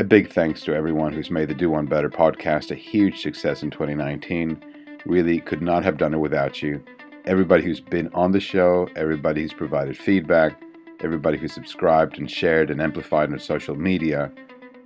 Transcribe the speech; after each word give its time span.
A 0.00 0.04
big 0.04 0.30
thanks 0.30 0.60
to 0.60 0.76
everyone 0.76 1.12
who's 1.12 1.28
made 1.28 1.48
the 1.48 1.54
Do 1.54 1.70
One 1.70 1.86
Better 1.86 2.08
podcast 2.08 2.70
a 2.70 2.76
huge 2.76 3.20
success 3.20 3.64
in 3.64 3.70
2019. 3.72 4.62
Really 5.04 5.40
could 5.40 5.60
not 5.60 5.82
have 5.82 5.98
done 5.98 6.14
it 6.14 6.18
without 6.18 6.62
you. 6.62 6.80
Everybody 7.24 7.64
who's 7.64 7.80
been 7.80 8.08
on 8.14 8.30
the 8.30 8.38
show, 8.38 8.88
everybody 8.94 9.42
who's 9.42 9.52
provided 9.52 9.98
feedback, 9.98 10.62
everybody 11.00 11.36
who 11.36 11.48
subscribed 11.48 12.16
and 12.16 12.30
shared 12.30 12.70
and 12.70 12.80
amplified 12.80 13.32
on 13.32 13.40
social 13.40 13.74
media. 13.74 14.30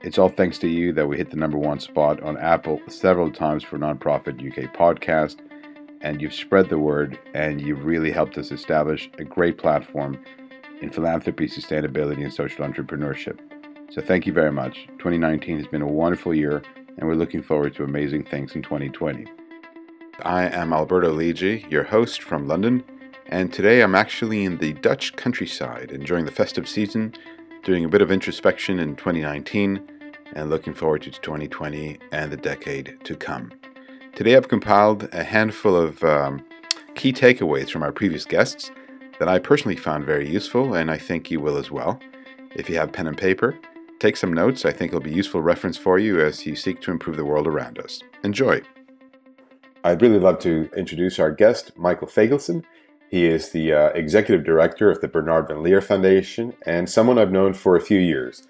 It's 0.01 0.17
all 0.17 0.31
thanks 0.31 0.57
to 0.61 0.67
you 0.67 0.95
that 0.95 1.07
we 1.07 1.19
hit 1.19 1.29
the 1.29 1.37
number 1.37 1.59
one 1.59 1.79
spot 1.79 2.23
on 2.23 2.39
Apple 2.39 2.81
several 2.89 3.31
times 3.31 3.63
for 3.63 3.77
Nonprofit 3.77 4.41
UK 4.41 4.75
Podcast. 4.75 5.41
And 6.01 6.23
you've 6.23 6.33
spread 6.33 6.71
the 6.71 6.79
word 6.79 7.19
and 7.35 7.61
you've 7.61 7.85
really 7.85 8.13
helped 8.13 8.39
us 8.39 8.51
establish 8.51 9.11
a 9.19 9.25
great 9.25 9.59
platform 9.59 10.25
in 10.81 10.89
philanthropy, 10.89 11.49
sustainability, 11.49 12.23
and 12.23 12.33
social 12.33 12.67
entrepreneurship. 12.67 13.39
So 13.93 14.01
thank 14.01 14.27
you 14.27 14.33
very 14.33 14.51
much. 14.51 14.87
2019 14.97 15.59
has 15.59 15.67
been 15.67 15.83
a 15.83 15.87
wonderful 15.87 16.35
year, 16.35 16.63
and 16.97 17.07
we're 17.07 17.15
looking 17.15 17.43
forward 17.43 17.75
to 17.75 17.85
amazing 17.85 18.25
things 18.25 18.55
in 18.55 18.63
2020. 18.63 19.27
I 20.23 20.45
am 20.45 20.73
Alberto 20.73 21.15
Lidji, 21.15 21.71
your 21.71 21.85
host 21.85 22.23
from 22.23 22.49
London, 22.49 22.83
and 23.27 23.53
today 23.53 23.83
I'm 23.83 23.95
actually 23.95 24.47
in 24.47 24.57
the 24.57 24.73
Dutch 24.73 25.15
countryside 25.17 25.91
enjoying 25.91 26.25
the 26.25 26.31
festive 26.31 26.67
season, 26.67 27.13
doing 27.65 27.85
a 27.85 27.89
bit 27.89 28.01
of 28.01 28.11
introspection 28.11 28.79
in 28.79 28.97
2019, 28.97 29.87
and 30.33 30.49
looking 30.49 30.73
forward 30.73 31.03
to 31.03 31.11
2020 31.11 31.99
and 32.13 32.33
the 32.33 32.39
decade 32.39 32.97
to 33.05 33.15
come. 33.15 33.53
Today 34.15 34.37
I've 34.37 34.49
compiled 34.49 35.11
a 35.13 35.23
handful 35.23 35.77
of 35.77 36.03
um, 36.03 36.43
key 36.95 37.13
takeaways 37.13 37.71
from 37.71 37.83
our 37.83 37.93
previous 37.93 38.25
guests 38.25 38.71
that 39.19 39.29
I 39.29 39.39
personally 39.39 39.77
found 39.77 40.07
very 40.07 40.27
useful, 40.27 40.73
and 40.73 40.91
I 40.91 40.97
think 40.97 41.31
you 41.31 41.41
will 41.41 41.59
as 41.59 41.71
well. 41.71 42.01
If 42.55 42.71
you 42.71 42.77
have 42.77 42.91
pen 42.91 43.07
and 43.07 43.19
paper, 43.19 43.59
Take 44.03 44.17
some 44.17 44.33
notes, 44.33 44.65
I 44.65 44.73
think 44.73 44.89
it'll 44.89 45.01
be 45.01 45.13
useful 45.13 45.43
reference 45.43 45.77
for 45.77 45.97
you 45.97 46.21
as 46.21 46.45
you 46.45 46.57
seek 46.57 46.81
to 46.81 46.91
improve 46.91 47.15
the 47.15 47.25
world 47.25 47.47
around 47.47 47.79
us. 47.79 48.01
Enjoy! 48.25 48.61
I'd 49.85 50.03
really 50.03 50.19
love 50.19 50.41
to 50.41 50.69
introduce 50.77 51.21
our 51.21 51.31
guest, 51.31 51.79
Michael 51.79 52.09
Feigelson. 52.09 52.65
He 53.09 53.27
is 53.27 53.51
the 53.51 53.73
uh, 53.73 53.89
executive 53.91 54.45
director 54.45 54.91
of 54.91 55.01
the 55.01 55.07
Bernard 55.07 55.47
Van 55.47 55.63
Leer 55.63 55.81
Foundation 55.81 56.53
and 56.67 56.91
someone 56.91 57.17
I've 57.17 57.31
known 57.31 57.55
for 57.55 57.77
a 57.77 57.81
few 57.81 58.01
years. 58.01 58.49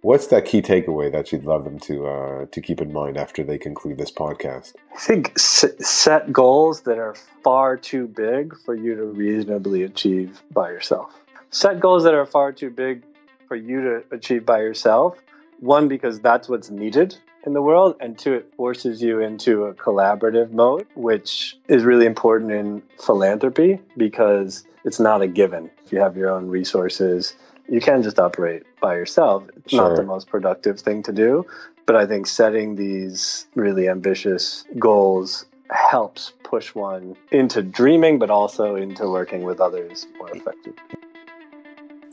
What's 0.00 0.26
that 0.26 0.44
key 0.44 0.62
takeaway 0.62 1.12
that 1.12 1.30
you'd 1.30 1.44
love 1.44 1.62
them 1.62 1.78
to 1.78 2.08
uh, 2.08 2.46
to 2.46 2.60
keep 2.60 2.80
in 2.80 2.92
mind 2.92 3.16
after 3.16 3.44
they 3.44 3.58
conclude 3.58 3.98
this 3.98 4.10
podcast? 4.10 4.74
I 4.92 4.98
think 4.98 5.38
set 5.38 6.32
goals 6.32 6.80
that 6.80 6.98
are 6.98 7.14
far 7.44 7.76
too 7.76 8.08
big 8.08 8.52
for 8.64 8.74
you 8.74 8.96
to 8.96 9.04
reasonably 9.04 9.84
achieve 9.84 10.42
by 10.50 10.70
yourself. 10.70 11.12
Set 11.50 11.78
goals 11.78 12.02
that 12.02 12.14
are 12.14 12.26
far 12.26 12.50
too 12.50 12.70
big 12.70 13.04
for 13.46 13.56
you 13.56 13.80
to 13.82 14.04
achieve 14.10 14.46
by 14.46 14.58
yourself. 14.58 15.18
One, 15.60 15.88
because 15.88 16.20
that's 16.20 16.48
what's 16.48 16.70
needed 16.70 17.16
in 17.46 17.52
the 17.52 17.62
world, 17.62 17.96
and 18.00 18.18
two, 18.18 18.34
it 18.34 18.52
forces 18.56 19.00
you 19.00 19.20
into 19.20 19.64
a 19.64 19.74
collaborative 19.74 20.50
mode, 20.50 20.86
which 20.96 21.56
is 21.68 21.84
really 21.84 22.04
important 22.04 22.50
in 22.50 22.82
philanthropy 23.00 23.78
because 23.96 24.64
it's 24.84 24.98
not 24.98 25.22
a 25.22 25.28
given. 25.28 25.70
If 25.84 25.92
you 25.92 26.00
have 26.00 26.16
your 26.16 26.30
own 26.30 26.48
resources, 26.48 27.36
you 27.68 27.80
can't 27.80 28.02
just 28.02 28.18
operate 28.18 28.64
by 28.80 28.96
yourself. 28.96 29.44
It's 29.56 29.70
sure. 29.70 29.88
not 29.88 29.96
the 29.96 30.02
most 30.02 30.28
productive 30.28 30.80
thing 30.80 31.02
to 31.04 31.12
do. 31.12 31.46
But 31.86 31.94
I 31.94 32.04
think 32.06 32.26
setting 32.26 32.74
these 32.74 33.46
really 33.54 33.88
ambitious 33.88 34.64
goals 34.78 35.46
helps 35.70 36.32
push 36.42 36.74
one 36.74 37.16
into 37.30 37.62
dreaming, 37.62 38.18
but 38.18 38.30
also 38.30 38.74
into 38.74 39.08
working 39.08 39.42
with 39.42 39.60
others 39.60 40.06
more 40.18 40.30
effectively. 40.30 40.74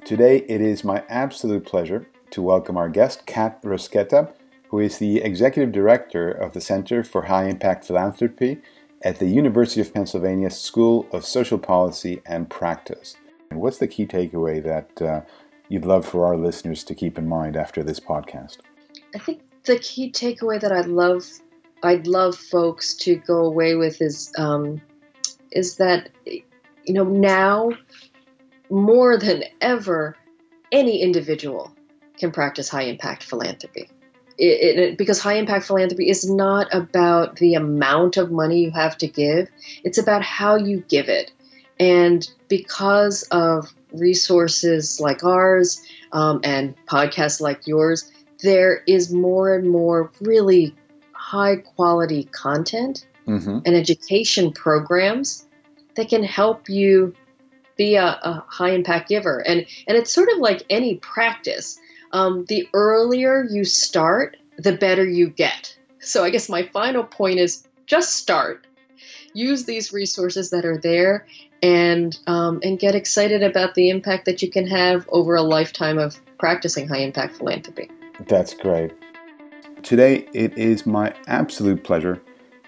Today, 0.05 0.39
it 0.49 0.59
is 0.59 0.83
my 0.83 1.01
absolute 1.07 1.65
pleasure 1.65 2.09
to 2.31 2.41
welcome 2.41 2.75
our 2.75 2.89
guest, 2.89 3.25
Kat 3.25 3.61
Rosqueta, 3.63 4.33
who 4.67 4.79
is 4.79 4.97
the 4.97 5.21
Executive 5.21 5.71
Director 5.71 6.29
of 6.29 6.51
the 6.51 6.59
Center 6.59 7.05
for 7.05 7.23
High 7.23 7.45
Impact 7.45 7.85
Philanthropy 7.85 8.59
at 9.01 9.19
the 9.19 9.27
University 9.27 9.79
of 9.79 9.93
Pennsylvania 9.93 10.49
School 10.49 11.07
of 11.13 11.25
Social 11.25 11.57
Policy 11.57 12.21
and 12.25 12.49
Practice. 12.49 13.15
And 13.49 13.61
what's 13.61 13.77
the 13.77 13.87
key 13.87 14.05
takeaway 14.05 14.61
that 14.61 15.01
uh, 15.01 15.21
you'd 15.69 15.85
love 15.85 16.05
for 16.05 16.25
our 16.25 16.35
listeners 16.35 16.83
to 16.83 16.93
keep 16.93 17.17
in 17.17 17.25
mind 17.25 17.55
after 17.55 17.81
this 17.81 18.01
podcast? 18.01 18.57
I 19.15 19.19
think 19.19 19.41
the 19.63 19.79
key 19.79 20.11
takeaway 20.11 20.59
that 20.59 20.73
I'd 20.73 20.87
love 20.87 21.25
I'd 21.81 22.07
love 22.07 22.37
folks 22.37 22.93
to 22.95 23.15
go 23.15 23.45
away 23.45 23.75
with 23.75 24.01
is 24.01 24.33
um, 24.37 24.81
is 25.51 25.77
that 25.77 26.09
you 26.25 26.93
know 26.93 27.05
now 27.05 27.71
more 28.73 29.17
than 29.17 29.43
ever, 29.61 30.17
any 30.71 31.01
individual 31.01 31.71
can 32.17 32.31
practice 32.31 32.67
high 32.67 32.83
impact 32.83 33.23
philanthropy. 33.23 33.87
It, 34.39 34.79
it, 34.79 34.97
because 34.97 35.19
high 35.19 35.35
impact 35.35 35.65
philanthropy 35.65 36.09
is 36.09 36.27
not 36.27 36.73
about 36.73 37.35
the 37.35 37.53
amount 37.53 38.17
of 38.17 38.31
money 38.31 38.63
you 38.63 38.71
have 38.71 38.97
to 38.97 39.07
give, 39.07 39.47
it's 39.83 39.99
about 39.99 40.23
how 40.23 40.55
you 40.55 40.83
give 40.89 41.07
it. 41.07 41.31
And 41.79 42.27
because 42.47 43.23
of 43.29 43.71
resources 43.91 44.99
like 44.99 45.23
ours 45.23 45.85
um, 46.11 46.41
and 46.43 46.75
podcasts 46.87 47.39
like 47.39 47.67
yours, 47.67 48.11
there 48.41 48.81
is 48.87 49.13
more 49.13 49.53
and 49.53 49.69
more 49.69 50.11
really 50.19 50.75
high 51.11 51.57
quality 51.57 52.23
content 52.25 53.05
mm-hmm. 53.27 53.59
and 53.65 53.75
education 53.75 54.51
programs 54.51 55.45
that 55.95 56.09
can 56.09 56.23
help 56.23 56.69
you 56.69 57.13
be 57.75 57.95
a, 57.95 58.05
a 58.05 58.45
high 58.47 58.71
impact 58.71 59.09
giver. 59.09 59.39
And, 59.39 59.65
and 59.87 59.97
it's 59.97 60.11
sort 60.11 60.29
of 60.29 60.39
like 60.39 60.63
any 60.69 60.95
practice. 60.95 61.79
Um, 62.11 62.45
the 62.45 62.67
earlier 62.73 63.45
you 63.49 63.63
start, 63.63 64.37
the 64.57 64.73
better 64.73 65.05
you 65.05 65.29
get. 65.29 65.77
So 65.99 66.23
I 66.23 66.29
guess 66.29 66.49
my 66.49 66.63
final 66.63 67.03
point 67.03 67.39
is 67.39 67.67
just 67.85 68.15
start. 68.15 68.67
Use 69.33 69.65
these 69.65 69.91
resources 69.91 70.51
that 70.51 70.65
are 70.65 70.77
there 70.77 71.25
and 71.63 72.17
um, 72.27 72.59
and 72.61 72.77
get 72.77 72.93
excited 72.93 73.41
about 73.41 73.73
the 73.73 73.89
impact 73.89 74.25
that 74.25 74.41
you 74.41 74.51
can 74.51 74.67
have 74.67 75.07
over 75.09 75.35
a 75.35 75.41
lifetime 75.41 75.97
of 75.97 76.19
practicing 76.37 76.87
high 76.87 76.99
impact 76.99 77.37
philanthropy. 77.37 77.89
That's 78.27 78.53
great. 78.53 78.91
Today, 79.81 80.27
it 80.33 80.57
is 80.57 80.85
my 80.85 81.15
absolute 81.27 81.83
pleasure 81.83 82.21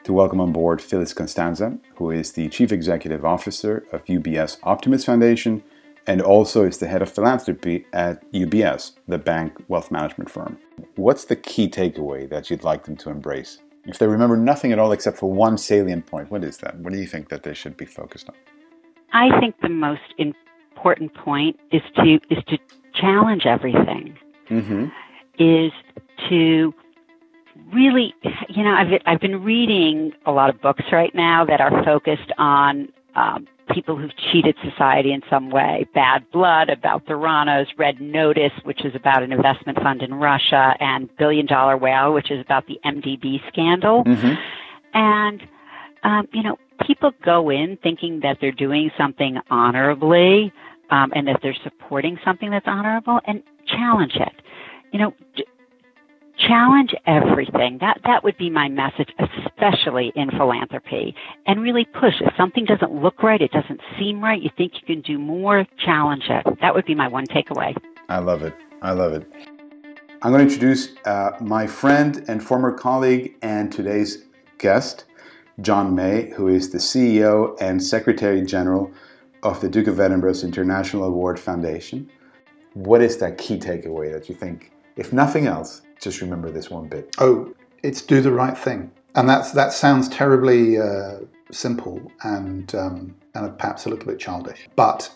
to 0.05 0.13
welcome 0.13 0.39
on 0.39 0.51
board 0.51 0.83
Phyllis 0.83 1.13
Costanza, 1.13 1.79
who 1.95 2.11
is 2.11 2.33
the 2.33 2.47
Chief 2.49 2.71
Executive 2.71 3.25
Officer 3.25 3.85
of 3.91 4.05
UBS 4.05 4.59
Optimus 4.61 5.03
Foundation 5.03 5.63
and 6.05 6.21
also 6.21 6.63
is 6.63 6.77
the 6.77 6.88
head 6.88 7.01
of 7.01 7.11
philanthropy 7.11 7.88
at 7.91 8.31
UBS, 8.31 8.91
the 9.07 9.17
bank 9.17 9.53
wealth 9.67 9.89
management 9.89 10.29
firm. 10.29 10.59
What's 10.95 11.25
the 11.25 11.35
key 11.35 11.67
takeaway 11.67 12.29
that 12.29 12.51
you'd 12.51 12.63
like 12.63 12.85
them 12.85 12.95
to 12.97 13.09
embrace? 13.09 13.57
If 13.85 13.97
they 13.97 14.05
remember 14.05 14.38
nothing 14.38 14.71
at 14.71 14.77
all 14.77 14.91
except 14.91 15.17
for 15.17 15.31
one 15.31 15.57
salient 15.57 16.05
point, 16.05 16.29
what 16.29 16.44
is 16.44 16.57
that? 16.57 16.77
What 16.77 16.94
do 16.94 16.99
you 16.99 17.07
think 17.07 17.29
that 17.29 17.41
they 17.41 17.55
should 17.55 17.75
be 17.75 17.85
focused 17.85 18.29
on? 18.29 18.35
I 19.11 19.39
think 19.39 19.55
the 19.61 19.69
most 19.69 20.13
important 20.19 21.15
point 21.15 21.59
is 21.71 21.81
to 21.95 22.19
is 22.29 22.44
to 22.47 22.59
challenge 22.94 23.47
everything. 23.47 24.15
Mm-hmm. 24.51 24.85
Is 25.39 25.71
to 26.29 26.73
really, 27.73 28.13
you 28.49 28.63
know, 28.63 28.71
I've 28.71 29.01
I've 29.05 29.19
been 29.19 29.43
reading 29.43 30.11
a 30.25 30.31
lot 30.31 30.49
of 30.49 30.61
books 30.61 30.83
right 30.91 31.13
now 31.13 31.45
that 31.45 31.61
are 31.61 31.83
focused 31.83 32.31
on 32.37 32.89
um, 33.15 33.47
people 33.73 33.97
who've 33.97 34.15
cheated 34.31 34.55
society 34.63 35.11
in 35.11 35.21
some 35.29 35.49
way. 35.49 35.87
Bad 35.93 36.29
Blood 36.31 36.69
about 36.69 37.05
Theranos, 37.05 37.67
Red 37.77 37.99
Notice, 37.99 38.51
which 38.63 38.85
is 38.85 38.93
about 38.95 39.23
an 39.23 39.31
investment 39.31 39.81
fund 39.81 40.01
in 40.01 40.13
Russia, 40.13 40.75
and 40.79 41.09
Billion 41.17 41.45
Dollar 41.45 41.77
Whale, 41.77 42.13
which 42.13 42.31
is 42.31 42.41
about 42.41 42.67
the 42.67 42.79
MDB 42.85 43.39
scandal. 43.47 44.03
Mm-hmm. 44.03 44.33
And 44.93 45.41
um, 46.03 46.27
you 46.33 46.43
know, 46.43 46.57
people 46.85 47.11
go 47.23 47.49
in 47.49 47.77
thinking 47.81 48.19
that 48.21 48.37
they're 48.39 48.51
doing 48.51 48.91
something 48.97 49.39
honorably 49.49 50.53
um, 50.91 51.11
and 51.15 51.27
that 51.27 51.39
they're 51.41 51.57
supporting 51.63 52.17
something 52.23 52.51
that's 52.51 52.67
honorable, 52.67 53.19
and 53.25 53.41
challenge 53.67 54.15
it. 54.15 54.33
You 54.91 54.99
know, 54.99 55.13
challenge 56.38 56.94
everything. 57.06 57.77
That 57.80 58.00
that 58.06 58.24
would 58.24 58.38
be 58.38 58.50
my 58.50 58.69
message, 58.69 59.09
especially 59.19 60.12
in 60.15 60.31
philanthropy. 60.31 61.15
And 61.45 61.62
really 61.62 61.86
push. 61.86 62.15
If 62.21 62.33
something 62.38 62.65
doesn't 62.65 62.92
look 62.92 63.24
right, 63.24 63.42
it 63.42 63.51
doesn't 63.51 63.81
seem 63.98 64.24
right, 64.24 64.42
you 64.42 64.50
think 64.57 64.74
you 64.75 64.86
can 64.86 65.01
do 65.01 65.18
more, 65.18 65.65
challenge 65.77 66.24
it. 66.30 66.45
That 66.62 66.74
would 66.74 66.86
be 66.86 66.95
my 66.95 67.07
one 67.07 67.25
takeaway. 67.27 67.75
I 68.09 68.19
love 68.19 68.44
it. 68.44 68.54
I 68.81 68.92
love 68.92 69.13
it. 69.13 69.27
I'm 70.21 70.31
going 70.31 70.48
to 70.48 70.54
introduce 70.54 70.95
uh, 71.06 71.31
my 71.39 71.68
friend 71.68 72.24
and 72.27 72.44
former 72.44 72.71
colleague 72.71 73.36
and 73.42 73.71
today's 73.71 74.25
guest, 74.57 75.06
John 75.62 75.94
May, 75.94 76.31
who 76.31 76.48
is 76.48 76.71
the 76.71 76.77
CEO 76.77 77.56
and 77.62 77.81
Secretary 77.83 78.42
General 78.42 78.92
of 79.44 79.62
the 79.62 79.69
Duke 79.69 79.88
of 79.88 80.00
Edinburgh's 80.00 80.44
International 80.44 81.04
Award 81.04 81.39
Foundation. 81.39 82.09
What 82.74 83.01
is 83.01 83.18
that 83.18 83.38
key 83.38 83.59
takeaway 83.59 84.12
that 84.12 84.27
you 84.27 84.36
think, 84.36 84.71
if 84.95 85.13
nothing 85.13 85.45
else, 85.45 85.81
just 86.01 86.21
remember 86.21 86.51
this 86.51 86.69
one 86.69 86.88
bit. 86.88 87.15
Oh, 87.19 87.53
it's 87.83 88.01
do 88.01 88.21
the 88.21 88.31
right 88.31 88.57
thing, 88.57 88.92
and 89.15 89.27
that's 89.27 89.51
that 89.51 89.74
sounds 89.74 90.09
terribly 90.09 90.77
uh, 90.77 91.19
simple 91.51 92.12
and 92.24 92.74
um, 92.75 93.15
and 93.33 93.57
perhaps 93.57 93.86
a 93.86 93.89
little 93.89 94.06
bit 94.06 94.19
childish. 94.19 94.68
But 94.75 95.09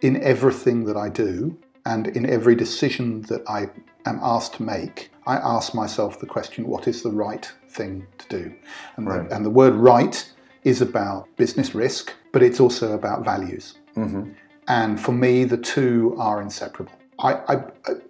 in 0.00 0.22
everything 0.22 0.84
that 0.84 0.96
I 0.96 1.08
do, 1.08 1.56
And 1.86 2.08
in 2.08 2.28
every 2.28 2.56
decision 2.56 3.22
that 3.22 3.42
I 3.48 3.70
am 4.10 4.18
asked 4.20 4.54
to 4.54 4.64
make, 4.64 5.10
I 5.24 5.36
ask 5.36 5.72
myself 5.72 6.18
the 6.18 6.26
question 6.26 6.66
what 6.66 6.88
is 6.88 7.02
the 7.02 7.12
right 7.12 7.50
thing 7.68 8.06
to 8.18 8.26
do? 8.28 8.54
And, 8.96 9.06
right. 9.06 9.28
the, 9.28 9.36
and 9.36 9.44
the 9.44 9.50
word 9.50 9.74
right 9.74 10.16
is 10.64 10.82
about 10.82 11.28
business 11.36 11.76
risk, 11.76 12.12
but 12.32 12.42
it's 12.42 12.58
also 12.58 12.92
about 12.92 13.24
values. 13.24 13.78
Mm-hmm. 13.94 14.32
And 14.66 15.00
for 15.00 15.12
me, 15.12 15.44
the 15.44 15.56
two 15.58 16.16
are 16.18 16.42
inseparable. 16.42 16.92
I, 17.18 17.32
I, 17.32 17.56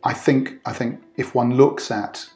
I, 0.04 0.12
think, 0.12 0.60
I 0.64 0.72
think 0.72 1.00
if 1.16 1.34
one 1.34 1.56
looks 1.56 1.90
at 1.90 2.28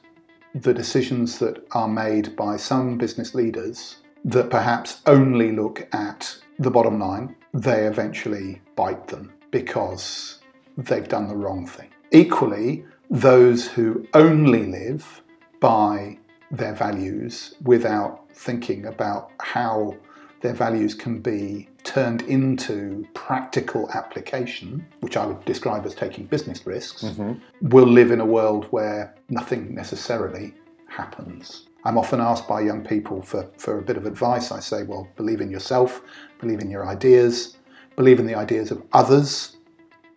the 0.55 0.75
decisions 0.75 1.39
that 1.39 1.65
are 1.73 1.89
made 1.89 2.37
by 2.37 2.57
some 2.57 2.99
business 2.99 3.35
leaders 3.35 3.97
that 4.25 4.51
perhaps 4.51 5.01
only 5.07 5.53
look 5.53 5.89
at 5.93 6.37
the 6.59 6.71
bottom 6.71 7.01
line, 7.01 7.35
they 7.55 7.87
eventually 7.87 8.61
bite 8.77 9.09
them 9.09 9.33
because 9.51 10.41
they've 10.77 11.09
done 11.09 11.29
the 11.29 11.37
wrong 11.37 11.67
thing. 11.67 11.89
Equally, 12.13 12.85
those 13.11 13.67
who 13.67 14.07
only 14.15 14.67
live 14.67 15.23
by 15.59 16.19
their 16.51 16.75
values 16.75 17.55
without 17.63 18.29
thinking 18.33 18.87
about 18.87 19.31
how 19.41 19.97
their 20.41 20.55
values 20.55 20.95
can 20.95 21.21
be 21.21 21.69
turned 21.85 22.23
into 22.23 23.07
practical 23.15 23.91
application, 23.93 24.87
which 25.01 25.17
I 25.17 25.27
would 25.27 25.45
describe 25.45 25.87
as 25.87 25.95
taking 25.95 26.27
business 26.27 26.67
risks, 26.67 27.03
mm-hmm. 27.03 27.69
will 27.69 27.87
live 27.87 28.11
in 28.11 28.21
a 28.21 28.27
world 28.27 28.67
where 28.71 29.15
nothing 29.29 29.75
necessarily 29.75 30.55
happens. 30.89 31.67
I'm 31.85 31.97
often 31.97 32.21
asked 32.21 32.47
by 32.47 32.61
young 32.61 32.85
people 32.85 33.23
for, 33.23 33.49
for 33.57 33.79
a 33.79 33.83
bit 33.83 33.97
of 33.97 34.07
advice. 34.07 34.53
I 34.53 34.61
say, 34.61 34.83
well, 34.83 35.09
believe 35.17 35.41
in 35.41 35.51
yourself, 35.51 36.03
believe 36.39 36.61
in 36.61 36.71
your 36.71 36.87
ideas, 36.87 37.57
believe 37.97 38.21
in 38.21 38.27
the 38.27 38.35
ideas 38.35 38.71
of 38.71 38.83
others 38.93 39.57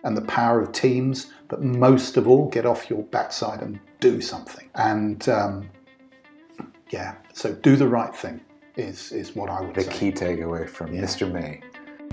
and 0.04 0.18
the 0.18 0.24
power 0.24 0.62
of 0.62 0.72
teams, 0.74 1.32
but 1.48 1.62
most 1.62 2.18
of 2.18 2.28
all, 2.28 2.50
get 2.50 2.66
off 2.66 2.90
your 2.90 3.04
backside 3.04 3.62
and 3.62 3.80
do 4.02 4.20
something. 4.20 4.70
And 4.76 5.28
um, 5.30 5.70
yeah, 6.90 7.16
so 7.32 7.54
do 7.54 7.78
the 7.78 7.88
right 7.88 8.14
thing 8.14 8.42
is, 8.76 9.12
is 9.12 9.36
what 9.36 9.50
I 9.50 9.62
would 9.62 9.76
the 9.76 9.82
say. 9.82 9.90
The 9.90 9.94
key 9.94 10.12
takeaway 10.12 10.68
from 10.68 10.94
yeah. 10.94 11.02
Mr. 11.02 11.32
May. 11.32 11.62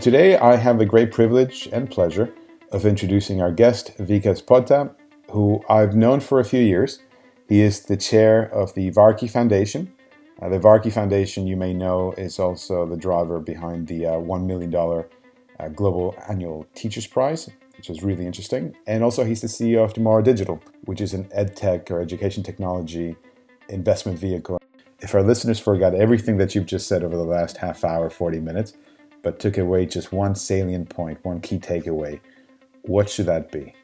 Today, 0.01 0.39
I 0.39 0.57
have 0.57 0.79
the 0.79 0.87
great 0.87 1.13
privilege 1.13 1.69
and 1.73 1.91
pleasure 1.91 2.33
of 2.73 2.87
introducing 2.87 3.41
our 3.43 3.53
guest, 3.53 3.97
Vikas 3.99 4.43
Pota, 4.43 4.95
who 5.31 5.63
I've 5.69 5.95
known 5.95 6.21
for 6.21 6.41
a 6.41 6.45
few 6.45 6.61
years. 6.61 7.01
He 7.49 7.61
is 7.61 7.83
the 7.83 7.97
chair 7.97 8.43
of 8.53 8.75
the 8.75 8.91
Varkey 8.91 9.29
Foundation. 9.29 9.93
Uh, 10.41 10.49
the 10.49 10.59
Varkey 10.59 10.91
Foundation, 10.93 11.47
you 11.47 11.57
may 11.57 11.75
know, 11.75 12.13
is 12.13 12.39
also 12.39 12.87
the 12.87 12.97
driver 12.97 13.41
behind 13.41 13.89
the 13.89 14.07
uh, 14.07 14.13
$1 14.13 14.47
million 14.47 14.75
uh, 14.75 15.69
Global 15.69 16.15
Annual 16.29 16.67
Teachers 16.75 17.07
Prize, 17.07 17.51
which 17.77 17.91
is 17.91 18.03
really 18.03 18.25
interesting. 18.25 18.75
And 18.87 19.03
also, 19.05 19.25
he's 19.25 19.41
the 19.41 19.49
CEO 19.49 19.85
of 19.85 19.93
Tomorrow 19.93 20.23
Digital, 20.23 20.63
which 20.85 21.01
is 21.01 21.13
an 21.13 21.25
edtech 21.37 21.91
or 21.91 22.01
education 22.01 22.43
technology 22.43 23.17
investment 23.69 24.19
vehicle 24.19 24.60
if 25.03 25.15
our 25.15 25.23
listeners 25.23 25.59
forgot 25.59 25.95
everything 25.95 26.37
that 26.39 26.55
you've 26.55 26.67
just 26.67 26.87
said 26.87 27.03
over 27.03 27.17
the 27.17 27.25
last 27.25 27.57
half 27.57 27.85
hour, 27.85 28.11
40 28.11 28.41
minutes, 28.41 28.75
but 29.23 29.39
took 29.39 29.59
away 29.59 29.87
just 29.87 30.13
one 30.13 30.35
salient 30.35 30.89
point, 30.89 31.19
one 31.25 31.41
key 31.41 31.59
takeaway, 31.59 32.21
what 32.83 33.09
should 33.09 33.27
that 33.27 33.51
be? 33.51 33.75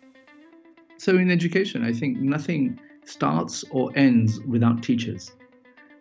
So, 0.99 1.17
in 1.17 1.31
education, 1.31 1.85
I 1.85 1.93
think 1.93 2.19
nothing 2.19 2.81
starts 3.05 3.65
or 3.71 3.93
ends 3.97 4.41
without 4.41 4.83
teachers. 4.83 5.33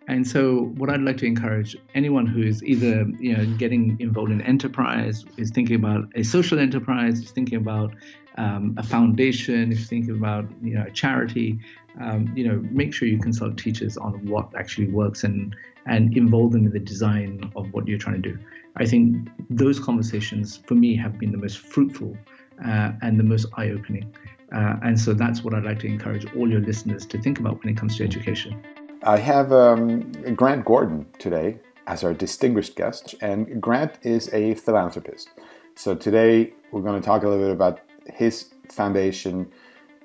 And 0.07 0.27
so, 0.27 0.71
what 0.77 0.89
I'd 0.89 1.01
like 1.01 1.17
to 1.17 1.25
encourage 1.25 1.75
anyone 1.95 2.27
who 2.27 2.43
is 2.43 2.63
either 2.63 3.07
you 3.19 3.35
know 3.35 3.45
getting 3.57 3.97
involved 3.99 4.31
in 4.31 4.41
enterprise, 4.41 5.25
is 5.37 5.51
thinking 5.51 5.75
about 5.75 6.05
a 6.15 6.23
social 6.23 6.59
enterprise, 6.59 7.19
is 7.19 7.31
thinking 7.31 7.57
about 7.57 7.95
um, 8.37 8.75
a 8.77 8.83
foundation, 8.83 9.71
if 9.71 9.79
you're 9.79 9.87
thinking 9.87 10.15
about 10.15 10.45
you 10.61 10.75
know 10.75 10.85
a 10.87 10.91
charity, 10.91 11.59
um, 11.99 12.31
you 12.35 12.47
know 12.47 12.63
make 12.69 12.93
sure 12.93 13.07
you 13.07 13.17
consult 13.17 13.57
teachers 13.57 13.97
on 13.97 14.25
what 14.25 14.49
actually 14.55 14.87
works 14.87 15.23
and 15.23 15.55
and 15.87 16.15
involve 16.15 16.51
them 16.51 16.65
in 16.65 16.73
the 16.73 16.79
design 16.79 17.51
of 17.55 17.73
what 17.73 17.87
you're 17.87 17.99
trying 17.99 18.21
to 18.21 18.31
do. 18.31 18.39
I 18.77 18.85
think 18.85 19.29
those 19.49 19.79
conversations 19.79 20.57
for 20.67 20.75
me 20.75 20.95
have 20.97 21.17
been 21.17 21.31
the 21.31 21.37
most 21.37 21.59
fruitful 21.59 22.17
uh, 22.63 22.91
and 23.01 23.19
the 23.19 23.23
most 23.23 23.45
eye-opening. 23.57 24.13
Uh, 24.53 24.75
and 24.83 24.99
so 24.99 25.13
that's 25.13 25.43
what 25.43 25.53
I'd 25.53 25.63
like 25.63 25.79
to 25.79 25.87
encourage 25.87 26.25
all 26.35 26.49
your 26.49 26.61
listeners 26.61 27.05
to 27.07 27.21
think 27.21 27.39
about 27.39 27.63
when 27.63 27.73
it 27.73 27.77
comes 27.77 27.97
to 27.97 28.03
education. 28.03 28.61
I 29.05 29.17
have 29.17 29.53
um, 29.53 30.11
Grant 30.33 30.65
Gordon 30.65 31.05
today 31.19 31.59
as 31.85 32.03
our 32.03 32.11
distinguished 32.11 32.75
guest, 32.75 33.13
and 33.21 33.61
Grant 33.61 33.99
is 34.01 34.33
a 34.33 34.55
philanthropist. 34.55 35.29
So 35.75 35.93
today 35.93 36.53
we're 36.71 36.81
going 36.81 36.99
to 36.99 37.05
talk 37.05 37.21
a 37.21 37.29
little 37.29 37.45
bit 37.45 37.51
about 37.51 37.81
his 38.11 38.49
foundation, 38.67 39.51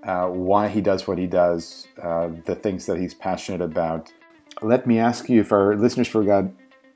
uh, 0.03 0.27
why 0.27 0.69
he 0.69 0.83
does 0.83 1.09
what 1.09 1.17
he 1.17 1.27
does, 1.27 1.89
uh, 2.03 2.29
the 2.45 2.55
things 2.55 2.85
that 2.85 2.99
he's 2.99 3.15
passionate 3.15 3.63
about. 3.63 4.13
Let 4.61 4.87
me 4.87 4.99
ask 4.99 5.31
you 5.31 5.41
if 5.41 5.51
our 5.51 5.77
listeners 5.77 6.09
forgot 6.09 6.45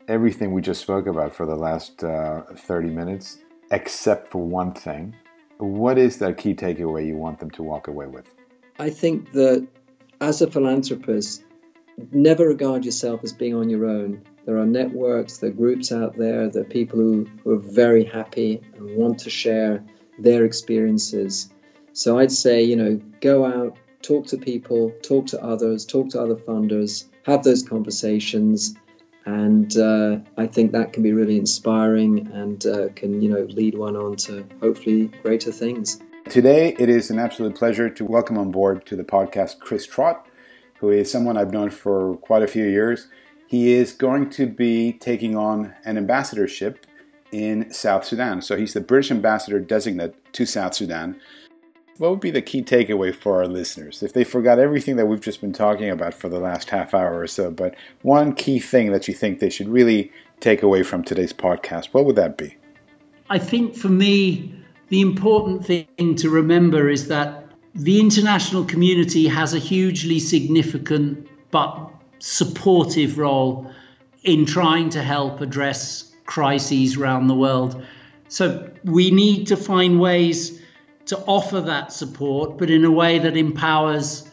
everything 0.06 0.52
we 0.52 0.60
just 0.60 0.82
spoke 0.82 1.06
about 1.06 1.34
for 1.34 1.46
the 1.46 1.56
last 1.56 2.04
uh, 2.04 2.42
30 2.54 2.90
minutes, 2.90 3.38
except 3.70 4.28
for 4.28 4.46
one 4.46 4.74
thing. 4.74 5.14
What 5.56 5.96
is 5.96 6.18
that 6.18 6.36
key 6.36 6.52
takeaway 6.52 7.06
you 7.06 7.16
want 7.16 7.38
them 7.38 7.50
to 7.52 7.62
walk 7.62 7.88
away 7.88 8.08
with? 8.08 8.34
I 8.78 8.90
think 8.90 9.32
that 9.32 9.66
as 10.20 10.42
a 10.42 10.50
philanthropist, 10.50 11.43
never 12.12 12.46
regard 12.46 12.84
yourself 12.84 13.22
as 13.24 13.32
being 13.32 13.54
on 13.54 13.70
your 13.70 13.86
own. 13.86 14.22
There 14.46 14.58
are 14.58 14.66
networks, 14.66 15.38
there 15.38 15.50
are 15.50 15.52
groups 15.52 15.92
out 15.92 16.16
there, 16.16 16.48
there 16.48 16.62
are 16.62 16.66
people 16.66 16.98
who, 16.98 17.26
who 17.42 17.52
are 17.52 17.58
very 17.58 18.04
happy 18.04 18.62
and 18.76 18.96
want 18.96 19.20
to 19.20 19.30
share 19.30 19.84
their 20.18 20.44
experiences. 20.44 21.50
So 21.92 22.18
I'd 22.18 22.32
say, 22.32 22.62
you 22.64 22.76
know, 22.76 23.00
go 23.20 23.44
out, 23.44 23.78
talk 24.02 24.26
to 24.28 24.36
people, 24.36 24.92
talk 25.02 25.26
to 25.28 25.42
others, 25.42 25.86
talk 25.86 26.10
to 26.10 26.20
other 26.20 26.36
funders, 26.36 27.06
have 27.24 27.42
those 27.42 27.62
conversations. 27.62 28.74
And 29.24 29.74
uh, 29.76 30.18
I 30.36 30.46
think 30.46 30.72
that 30.72 30.92
can 30.92 31.02
be 31.02 31.12
really 31.12 31.38
inspiring 31.38 32.30
and 32.32 32.64
uh, 32.66 32.88
can, 32.94 33.22
you 33.22 33.30
know, 33.30 33.46
lead 33.48 33.76
one 33.76 33.96
on 33.96 34.16
to 34.16 34.46
hopefully 34.60 35.06
greater 35.22 35.50
things. 35.50 36.00
Today, 36.28 36.74
it 36.78 36.88
is 36.88 37.10
an 37.10 37.18
absolute 37.18 37.54
pleasure 37.54 37.88
to 37.90 38.04
welcome 38.04 38.36
on 38.36 38.50
board 38.50 38.84
to 38.86 38.96
the 38.96 39.04
podcast 39.04 39.60
Chris 39.60 39.86
Trott 39.86 40.26
who 40.84 40.90
is 40.90 41.10
someone 41.10 41.38
I've 41.38 41.52
known 41.52 41.70
for 41.70 42.16
quite 42.18 42.42
a 42.42 42.46
few 42.46 42.66
years. 42.66 43.08
He 43.46 43.72
is 43.72 43.92
going 43.92 44.28
to 44.30 44.46
be 44.46 44.92
taking 44.92 45.34
on 45.34 45.74
an 45.84 45.96
ambassadorship 45.96 46.86
in 47.32 47.72
South 47.72 48.04
Sudan. 48.04 48.42
So 48.42 48.54
he's 48.56 48.74
the 48.74 48.82
British 48.82 49.10
ambassador 49.10 49.60
designate 49.60 50.14
to 50.34 50.44
South 50.44 50.74
Sudan. 50.74 51.18
What 51.96 52.10
would 52.10 52.20
be 52.20 52.30
the 52.30 52.42
key 52.42 52.62
takeaway 52.62 53.14
for 53.14 53.38
our 53.38 53.46
listeners? 53.46 54.02
If 54.02 54.12
they 54.12 54.24
forgot 54.24 54.58
everything 54.58 54.96
that 54.96 55.06
we've 55.06 55.20
just 55.20 55.40
been 55.40 55.54
talking 55.54 55.88
about 55.88 56.12
for 56.12 56.28
the 56.28 56.40
last 56.40 56.68
half 56.68 56.92
hour 56.92 57.18
or 57.18 57.26
so, 57.26 57.50
but 57.50 57.74
one 58.02 58.34
key 58.34 58.58
thing 58.58 58.92
that 58.92 59.08
you 59.08 59.14
think 59.14 59.38
they 59.38 59.48
should 59.48 59.68
really 59.68 60.12
take 60.40 60.62
away 60.62 60.82
from 60.82 61.02
today's 61.02 61.32
podcast, 61.32 61.86
what 61.92 62.04
would 62.04 62.16
that 62.16 62.36
be? 62.36 62.56
I 63.30 63.38
think 63.38 63.74
for 63.74 63.88
me, 63.88 64.54
the 64.88 65.00
important 65.00 65.64
thing 65.64 66.14
to 66.16 66.28
remember 66.28 66.90
is 66.90 67.08
that 67.08 67.43
the 67.74 68.00
international 68.00 68.64
community 68.64 69.26
has 69.26 69.52
a 69.52 69.58
hugely 69.58 70.20
significant 70.20 71.28
but 71.50 71.90
supportive 72.20 73.18
role 73.18 73.70
in 74.22 74.46
trying 74.46 74.90
to 74.90 75.02
help 75.02 75.40
address 75.40 76.14
crises 76.24 76.96
around 76.96 77.26
the 77.26 77.34
world. 77.34 77.84
So 78.28 78.70
we 78.84 79.10
need 79.10 79.48
to 79.48 79.56
find 79.56 80.00
ways 80.00 80.60
to 81.06 81.18
offer 81.26 81.60
that 81.60 81.92
support, 81.92 82.58
but 82.58 82.70
in 82.70 82.84
a 82.84 82.90
way 82.90 83.18
that 83.18 83.36
empowers 83.36 84.28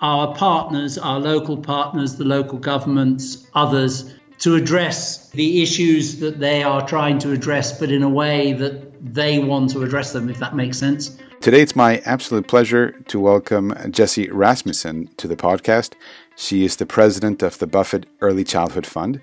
our 0.00 0.34
partners, 0.34 0.98
our 0.98 1.20
local 1.20 1.58
partners, 1.58 2.16
the 2.16 2.24
local 2.24 2.58
governments, 2.58 3.46
others, 3.54 4.14
to 4.38 4.56
address 4.56 5.28
the 5.30 5.62
issues 5.62 6.18
that 6.20 6.40
they 6.40 6.62
are 6.62 6.86
trying 6.88 7.18
to 7.18 7.30
address, 7.30 7.78
but 7.78 7.90
in 7.92 8.02
a 8.02 8.08
way 8.08 8.54
that 8.54 9.14
they 9.14 9.38
want 9.38 9.70
to 9.70 9.82
address 9.82 10.12
them, 10.12 10.30
if 10.30 10.38
that 10.38 10.56
makes 10.56 10.78
sense. 10.78 11.16
Today, 11.40 11.62
it's 11.62 11.74
my 11.74 12.02
absolute 12.04 12.46
pleasure 12.48 12.90
to 13.08 13.18
welcome 13.18 13.74
Jessie 13.90 14.28
Rasmussen 14.30 15.06
to 15.16 15.26
the 15.26 15.36
podcast. 15.36 15.94
She 16.36 16.66
is 16.66 16.76
the 16.76 16.84
president 16.84 17.42
of 17.42 17.58
the 17.58 17.66
Buffett 17.66 18.04
Early 18.20 18.44
Childhood 18.44 18.84
Fund. 18.84 19.22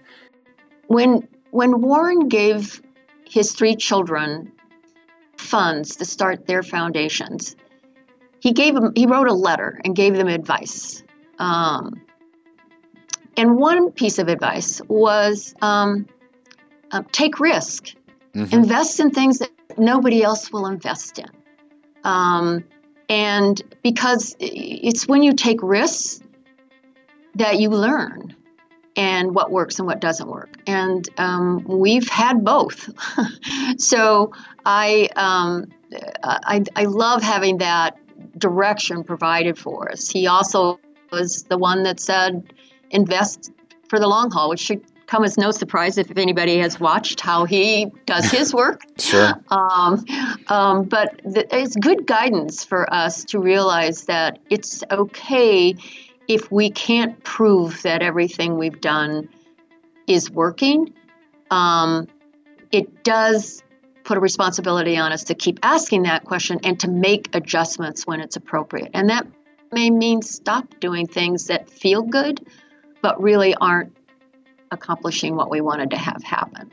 When 0.88 1.28
when 1.52 1.80
Warren 1.80 2.28
gave 2.28 2.82
his 3.30 3.54
three 3.54 3.76
children 3.76 4.52
funds 5.38 5.98
to 5.98 6.06
start 6.06 6.48
their 6.48 6.64
foundations, 6.64 7.56
he 8.40 8.52
gave 8.52 8.74
them 8.74 8.94
he 8.96 9.06
wrote 9.06 9.28
a 9.28 9.34
letter 9.34 9.80
and 9.86 9.96
gave 9.96 10.16
them 10.16 10.28
advice. 10.28 11.04
Um, 11.38 12.02
and 13.38 13.58
one 13.58 13.92
piece 13.92 14.18
of 14.18 14.28
advice 14.28 14.82
was 14.88 15.54
um, 15.62 16.08
uh, 16.90 17.04
take 17.12 17.40
risk, 17.40 17.94
mm-hmm. 18.34 18.52
invest 18.52 19.00
in 19.00 19.12
things 19.12 19.38
that 19.38 19.52
nobody 19.78 20.24
else 20.24 20.52
will 20.52 20.66
invest 20.66 21.20
in. 21.20 21.28
Um, 22.08 22.64
and 23.10 23.62
because 23.84 24.36
it's 24.40 25.08
when 25.08 25.22
you 25.24 25.34
take 25.34 25.60
risks 25.62 26.22
that 27.36 27.60
you 27.60 27.70
learn. 27.70 28.36
and 28.98 29.36
what 29.36 29.52
works 29.52 29.78
and 29.78 29.88
what 29.88 30.02
doesn't 30.02 30.28
work. 30.28 30.58
And 30.66 31.08
um, 31.18 31.64
we've 31.66 32.10
had 32.10 32.44
both. 32.44 32.90
so 33.78 34.34
I, 34.66 35.10
um, 35.16 35.68
I, 36.24 36.64
I 36.76 36.86
love 36.86 37.22
having 37.22 37.60
that 37.60 37.98
direction 38.38 39.04
provided 39.04 39.58
for 39.58 39.92
us. 39.92 40.10
He 40.10 40.26
also 40.26 40.80
was 41.12 41.44
the 41.44 41.60
one 41.60 41.84
that 41.84 42.00
said, 42.00 42.52
invest 42.90 43.52
for 43.88 44.00
the 44.00 44.08
long 44.08 44.32
haul, 44.32 44.50
which 44.50 44.62
should 44.62 44.82
come 45.08 45.24
as 45.24 45.38
no 45.38 45.52
surprise 45.52 45.98
if 45.98 46.16
anybody 46.18 46.58
has 46.58 46.80
watched 46.80 47.22
how 47.22 47.46
he 47.46 47.92
does 48.06 48.30
his 48.30 48.54
work. 48.54 48.82
sure. 49.00 49.34
Um, 49.50 50.06
um, 50.48 50.84
but 50.84 51.22
th- 51.24 51.48
it's 51.52 51.76
good 51.76 52.06
guidance 52.06 52.64
for 52.64 52.94
us 52.94 53.24
to 53.26 53.40
realize 53.40 54.04
that 54.04 54.40
it's 54.50 54.84
okay 54.92 55.76
if 56.28 56.52
we 56.52 56.70
can't 56.70 57.24
prove 57.24 57.82
that 57.84 58.02
everything 58.02 58.58
we've 58.58 58.82
done 58.82 59.30
is 60.08 60.30
working. 60.30 60.94
Um, 61.50 62.08
it 62.72 63.04
does 63.04 63.64
put 64.04 64.18
a 64.18 64.20
responsibility 64.20 64.98
on 64.98 65.14
us 65.14 65.26
to 65.26 65.36
keep 65.36 65.60
asking 65.64 66.04
that 66.04 66.26
question 66.26 66.60
and 66.64 66.80
to 66.82 66.90
make 66.90 67.34
adjustments 67.34 68.06
when 68.06 68.20
it's 68.20 68.36
appropriate. 68.36 68.92
And 68.94 69.10
that 69.10 69.26
may 69.72 69.90
mean 69.90 70.22
stop 70.22 70.80
doing 70.82 71.08
things 71.08 71.48
that 71.48 71.70
feel 71.70 72.02
good 72.02 72.46
but 73.02 73.22
really 73.22 73.54
aren't 73.56 73.97
accomplishing 74.72 75.36
what 75.36 75.50
we 75.50 75.62
wanted 75.62 75.92
to 75.92 75.98
have 75.98 76.24
happen. 76.24 76.72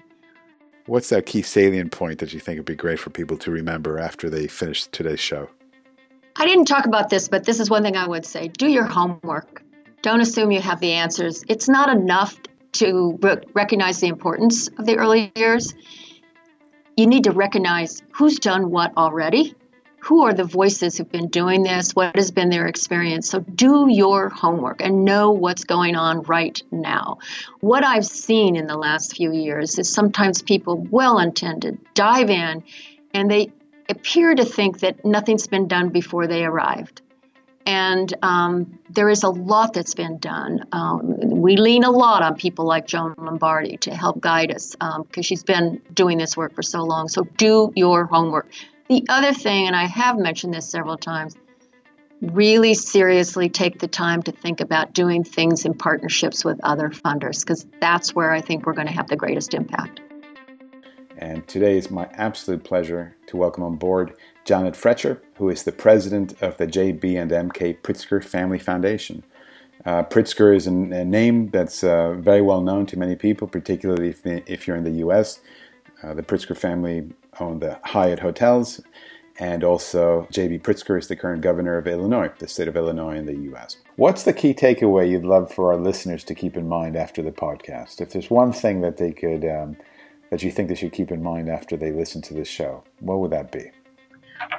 What's 0.86 1.08
that 1.08 1.26
key 1.26 1.42
salient 1.42 1.92
point 1.92 2.18
that 2.18 2.32
you 2.32 2.40
think 2.40 2.58
would 2.58 2.66
be 2.66 2.74
great 2.74 2.98
for 2.98 3.10
people 3.10 3.38
to 3.38 3.50
remember 3.50 3.98
after 3.98 4.28
they 4.28 4.46
finish 4.46 4.86
today's 4.86 5.20
show? 5.20 5.48
I 6.36 6.46
didn't 6.46 6.66
talk 6.66 6.84
about 6.84 7.08
this, 7.08 7.28
but 7.28 7.44
this 7.44 7.60
is 7.60 7.70
one 7.70 7.82
thing 7.82 7.96
I 7.96 8.06
would 8.06 8.26
say 8.26 8.48
do 8.48 8.68
your 8.68 8.84
homework. 8.84 9.62
Don't 10.02 10.20
assume 10.20 10.50
you 10.50 10.60
have 10.60 10.80
the 10.80 10.92
answers. 10.92 11.44
It's 11.48 11.68
not 11.68 11.88
enough 11.88 12.38
to 12.72 13.18
recognize 13.54 14.00
the 14.00 14.08
importance 14.08 14.68
of 14.68 14.84
the 14.84 14.96
early 14.96 15.32
years. 15.36 15.74
You 16.96 17.06
need 17.06 17.24
to 17.24 17.30
recognize 17.30 18.02
who's 18.12 18.38
done 18.38 18.70
what 18.70 18.96
already 18.96 19.54
who 20.04 20.24
are 20.24 20.34
the 20.34 20.44
voices 20.44 20.98
who've 20.98 21.10
been 21.10 21.28
doing 21.28 21.62
this? 21.62 21.92
What 21.92 22.14
has 22.14 22.30
been 22.30 22.50
their 22.50 22.66
experience? 22.66 23.30
So 23.30 23.40
do 23.40 23.86
your 23.88 24.28
homework 24.28 24.82
and 24.82 25.06
know 25.06 25.30
what's 25.30 25.64
going 25.64 25.96
on 25.96 26.22
right 26.24 26.62
now. 26.70 27.18
What 27.60 27.84
I've 27.84 28.04
seen 28.04 28.54
in 28.54 28.66
the 28.66 28.76
last 28.76 29.16
few 29.16 29.32
years 29.32 29.78
is 29.78 29.90
sometimes 29.90 30.42
people, 30.42 30.76
well 30.90 31.18
intended, 31.18 31.78
dive 31.94 32.28
in 32.28 32.64
and 33.14 33.30
they 33.30 33.50
appear 33.88 34.34
to 34.34 34.44
think 34.44 34.80
that 34.80 35.06
nothing's 35.06 35.46
been 35.46 35.68
done 35.68 35.88
before 35.88 36.26
they 36.26 36.44
arrived. 36.44 37.00
And 37.64 38.12
um, 38.20 38.78
there 38.90 39.08
is 39.08 39.22
a 39.22 39.30
lot 39.30 39.72
that's 39.72 39.94
been 39.94 40.18
done. 40.18 40.66
Um, 40.70 41.16
we 41.40 41.56
lean 41.56 41.82
a 41.82 41.90
lot 41.90 42.22
on 42.22 42.34
people 42.34 42.66
like 42.66 42.86
Joan 42.86 43.14
Lombardi 43.16 43.78
to 43.78 43.94
help 43.94 44.20
guide 44.20 44.52
us 44.52 44.72
because 44.72 44.98
um, 45.16 45.22
she's 45.22 45.44
been 45.44 45.80
doing 45.94 46.18
this 46.18 46.36
work 46.36 46.54
for 46.54 46.62
so 46.62 46.82
long. 46.82 47.08
So 47.08 47.22
do 47.38 47.72
your 47.74 48.04
homework. 48.04 48.50
The 48.88 49.04
other 49.08 49.32
thing, 49.32 49.66
and 49.66 49.74
I 49.74 49.86
have 49.86 50.18
mentioned 50.18 50.52
this 50.52 50.68
several 50.68 50.98
times, 50.98 51.34
really 52.20 52.74
seriously 52.74 53.48
take 53.48 53.78
the 53.78 53.88
time 53.88 54.22
to 54.22 54.32
think 54.32 54.60
about 54.60 54.92
doing 54.92 55.24
things 55.24 55.64
in 55.64 55.74
partnerships 55.74 56.44
with 56.44 56.60
other 56.62 56.90
funders 56.90 57.40
because 57.40 57.66
that's 57.80 58.14
where 58.14 58.30
I 58.30 58.40
think 58.40 58.66
we're 58.66 58.74
going 58.74 58.86
to 58.86 58.92
have 58.92 59.08
the 59.08 59.16
greatest 59.16 59.54
impact. 59.54 60.00
And 61.16 61.46
today 61.48 61.78
is 61.78 61.90
my 61.90 62.08
absolute 62.12 62.64
pleasure 62.64 63.16
to 63.28 63.36
welcome 63.36 63.62
on 63.62 63.76
board 63.76 64.14
Janet 64.44 64.74
Froetscher, 64.74 65.20
who 65.36 65.48
is 65.48 65.62
the 65.62 65.72
president 65.72 66.40
of 66.42 66.56
the 66.58 66.66
JB 66.66 67.20
and 67.20 67.30
MK 67.30 67.80
Pritzker 67.80 68.22
Family 68.22 68.58
Foundation. 68.58 69.22
Uh, 69.86 70.02
Pritzker 70.02 70.54
is 70.54 70.66
a, 70.66 70.70
a 70.70 71.04
name 71.04 71.48
that's 71.48 71.84
uh, 71.84 72.14
very 72.14 72.42
well 72.42 72.60
known 72.60 72.84
to 72.86 72.98
many 72.98 73.16
people, 73.16 73.48
particularly 73.48 74.08
if, 74.08 74.22
the, 74.22 74.42
if 74.50 74.66
you're 74.66 74.76
in 74.76 74.84
the 74.84 74.90
U.S. 74.90 75.40
Uh, 76.02 76.14
the 76.14 76.22
Pritzker 76.22 76.56
family 76.56 77.10
own 77.40 77.60
the 77.60 77.78
Hyatt 77.84 78.20
hotels, 78.20 78.80
and 79.38 79.64
also 79.64 80.28
J.B. 80.30 80.60
Pritzker 80.60 80.98
is 80.98 81.08
the 81.08 81.16
current 81.16 81.42
governor 81.42 81.76
of 81.76 81.86
Illinois, 81.86 82.30
the 82.38 82.48
state 82.48 82.68
of 82.68 82.76
Illinois 82.76 83.16
in 83.16 83.26
the 83.26 83.36
U.S. 83.50 83.78
What's 83.96 84.22
the 84.22 84.32
key 84.32 84.54
takeaway 84.54 85.10
you'd 85.10 85.24
love 85.24 85.52
for 85.52 85.72
our 85.72 85.78
listeners 85.78 86.24
to 86.24 86.34
keep 86.34 86.56
in 86.56 86.68
mind 86.68 86.96
after 86.96 87.22
the 87.22 87.32
podcast? 87.32 88.00
If 88.00 88.10
there's 88.10 88.30
one 88.30 88.52
thing 88.52 88.80
that 88.82 88.96
they 88.96 89.12
could, 89.12 89.44
um, 89.44 89.76
that 90.30 90.42
you 90.42 90.50
think 90.50 90.68
they 90.68 90.74
should 90.74 90.92
keep 90.92 91.10
in 91.10 91.22
mind 91.22 91.48
after 91.48 91.76
they 91.76 91.90
listen 91.90 92.22
to 92.22 92.34
this 92.34 92.48
show, 92.48 92.84
what 93.00 93.18
would 93.18 93.32
that 93.32 93.50
be? 93.50 93.70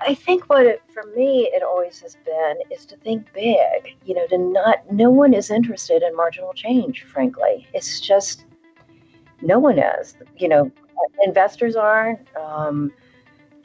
I 0.01 0.13
think 0.13 0.49
what 0.49 0.65
it, 0.65 0.81
for 0.93 1.03
me 1.15 1.49
it 1.53 1.63
always 1.63 1.99
has 2.01 2.17
been 2.25 2.57
is 2.71 2.85
to 2.87 2.97
think 2.97 3.31
big. 3.33 3.95
You 4.05 4.15
know, 4.15 4.27
to 4.27 4.37
not. 4.37 4.91
No 4.91 5.09
one 5.09 5.33
is 5.33 5.51
interested 5.51 6.01
in 6.01 6.15
marginal 6.15 6.53
change. 6.53 7.03
Frankly, 7.03 7.67
it's 7.73 7.99
just 7.99 8.45
no 9.41 9.59
one 9.59 9.79
is. 9.79 10.15
You 10.37 10.49
know, 10.49 10.71
investors 11.23 11.75
aren't, 11.75 12.19
um, 12.35 12.91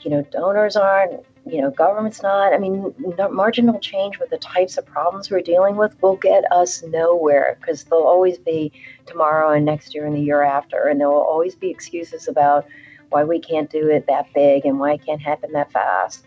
you 0.00 0.10
know, 0.10 0.22
donors 0.30 0.76
aren't, 0.76 1.24
you 1.46 1.60
know, 1.60 1.70
government's 1.70 2.22
not. 2.22 2.52
I 2.52 2.58
mean, 2.58 2.94
marginal 3.30 3.78
change 3.80 4.18
with 4.18 4.30
the 4.30 4.38
types 4.38 4.76
of 4.78 4.86
problems 4.86 5.30
we're 5.30 5.40
dealing 5.40 5.76
with 5.76 6.00
will 6.02 6.16
get 6.16 6.44
us 6.52 6.82
nowhere 6.82 7.58
because 7.60 7.84
there'll 7.84 8.06
always 8.06 8.38
be 8.38 8.72
tomorrow 9.06 9.50
and 9.50 9.64
next 9.64 9.94
year 9.94 10.06
and 10.06 10.14
the 10.14 10.20
year 10.20 10.42
after, 10.42 10.88
and 10.88 11.00
there 11.00 11.08
will 11.08 11.16
always 11.22 11.54
be 11.54 11.70
excuses 11.70 12.28
about 12.28 12.66
why 13.10 13.24
we 13.24 13.40
can't 13.40 13.70
do 13.70 13.88
it 13.88 14.06
that 14.06 14.32
big 14.34 14.64
and 14.64 14.78
why 14.78 14.92
it 14.94 15.04
can't 15.04 15.20
happen 15.20 15.52
that 15.52 15.72
fast. 15.72 16.24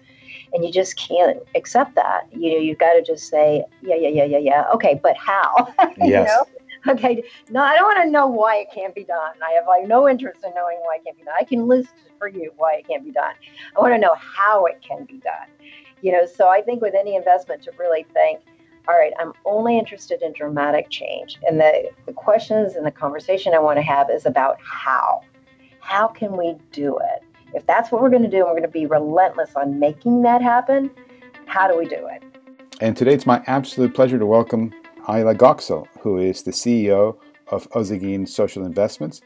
And 0.54 0.64
you 0.64 0.72
just 0.72 0.98
can't 0.98 1.40
accept 1.56 1.96
that. 1.96 2.28
You 2.32 2.52
know, 2.52 2.58
you've 2.60 2.78
got 2.78 2.94
to 2.94 3.02
just 3.02 3.28
say, 3.28 3.64
yeah, 3.82 3.96
yeah, 3.96 4.10
yeah, 4.10 4.26
yeah, 4.26 4.38
yeah. 4.38 4.66
Okay, 4.74 5.00
but 5.02 5.18
how? 5.18 5.74
Yes. 5.98 6.00
you 6.08 6.12
know? 6.12 6.46
Okay, 6.90 7.24
no, 7.50 7.62
I 7.62 7.76
don't 7.76 7.86
want 7.86 8.04
to 8.04 8.12
know 8.12 8.28
why 8.28 8.58
it 8.58 8.68
can't 8.74 8.94
be 8.94 9.06
done. 9.06 9.36
I 9.42 9.54
have 9.54 9.66
like 9.68 9.88
no 9.88 10.10
interest 10.10 10.44
in 10.44 10.52
knowing 10.54 10.80
why 10.82 10.98
it 10.98 11.06
can't 11.06 11.18
be 11.18 11.24
done. 11.24 11.34
I 11.40 11.46
can 11.46 11.66
list 11.66 11.94
for 12.20 12.28
you 12.28 12.52
why 12.58 12.76
it 12.76 12.88
can't 12.88 13.06
be 13.06 13.12
done. 13.12 13.34
I 13.76 13.80
want 13.80 13.94
to 13.94 13.98
know 13.98 14.16
how 14.16 14.66
it 14.66 14.84
can 14.86 15.06
be 15.06 15.20
done. 15.20 15.48
You 16.02 16.12
know, 16.12 16.26
so 16.26 16.50
I 16.50 16.62
think 16.62 16.82
with 16.82 16.94
any 16.94 17.16
investment 17.16 17.64
to 17.64 17.72
really 17.80 18.06
think, 18.14 18.42
all 18.90 18.96
right, 18.96 19.14
I'm 19.18 19.32
only 19.46 19.80
interested 19.80 20.22
in 20.22 20.34
dramatic 20.34 20.90
change. 20.90 21.40
And 21.48 21.58
the, 21.58 21.90
the 22.06 22.12
questions 22.12 22.76
and 22.76 22.86
the 22.86 22.92
conversation 22.92 23.54
I 23.54 23.60
want 23.60 23.78
to 23.78 23.84
have 23.84 24.10
is 24.10 24.26
about 24.26 24.58
how. 24.62 25.22
How 25.80 26.08
can 26.08 26.36
we 26.36 26.58
do 26.74 26.98
it? 26.98 27.24
If 27.54 27.66
that's 27.66 27.94
what 27.94 28.02
we're 28.02 28.10
going 28.10 28.24
to 28.24 28.30
do, 28.30 28.38
and 28.40 28.48
we're 28.48 28.60
going 28.60 28.64
to 28.64 28.68
be 28.68 28.88
relentless 28.88 29.52
on 29.56 29.80
making 29.80 30.24
that 30.24 30.42
happen, 30.42 30.92
how 31.46 31.70
do 31.70 31.78
we 31.78 31.86
do 31.86 32.08
it? 32.08 32.24
And 32.82 32.98
today 32.98 33.14
it's 33.14 33.26
my 33.26 33.42
absolute 33.48 33.94
pleasure 33.94 34.20
to 34.20 34.26
welcome 34.26 34.74
Ayla 35.08 35.36
Göksel, 35.36 35.88
who 36.00 36.18
is 36.18 36.44
the 36.44 36.52
CEO 36.52 37.18
of 37.48 37.70
Ozagene 37.72 38.28
Social 38.28 38.66
Investments. 38.66 39.22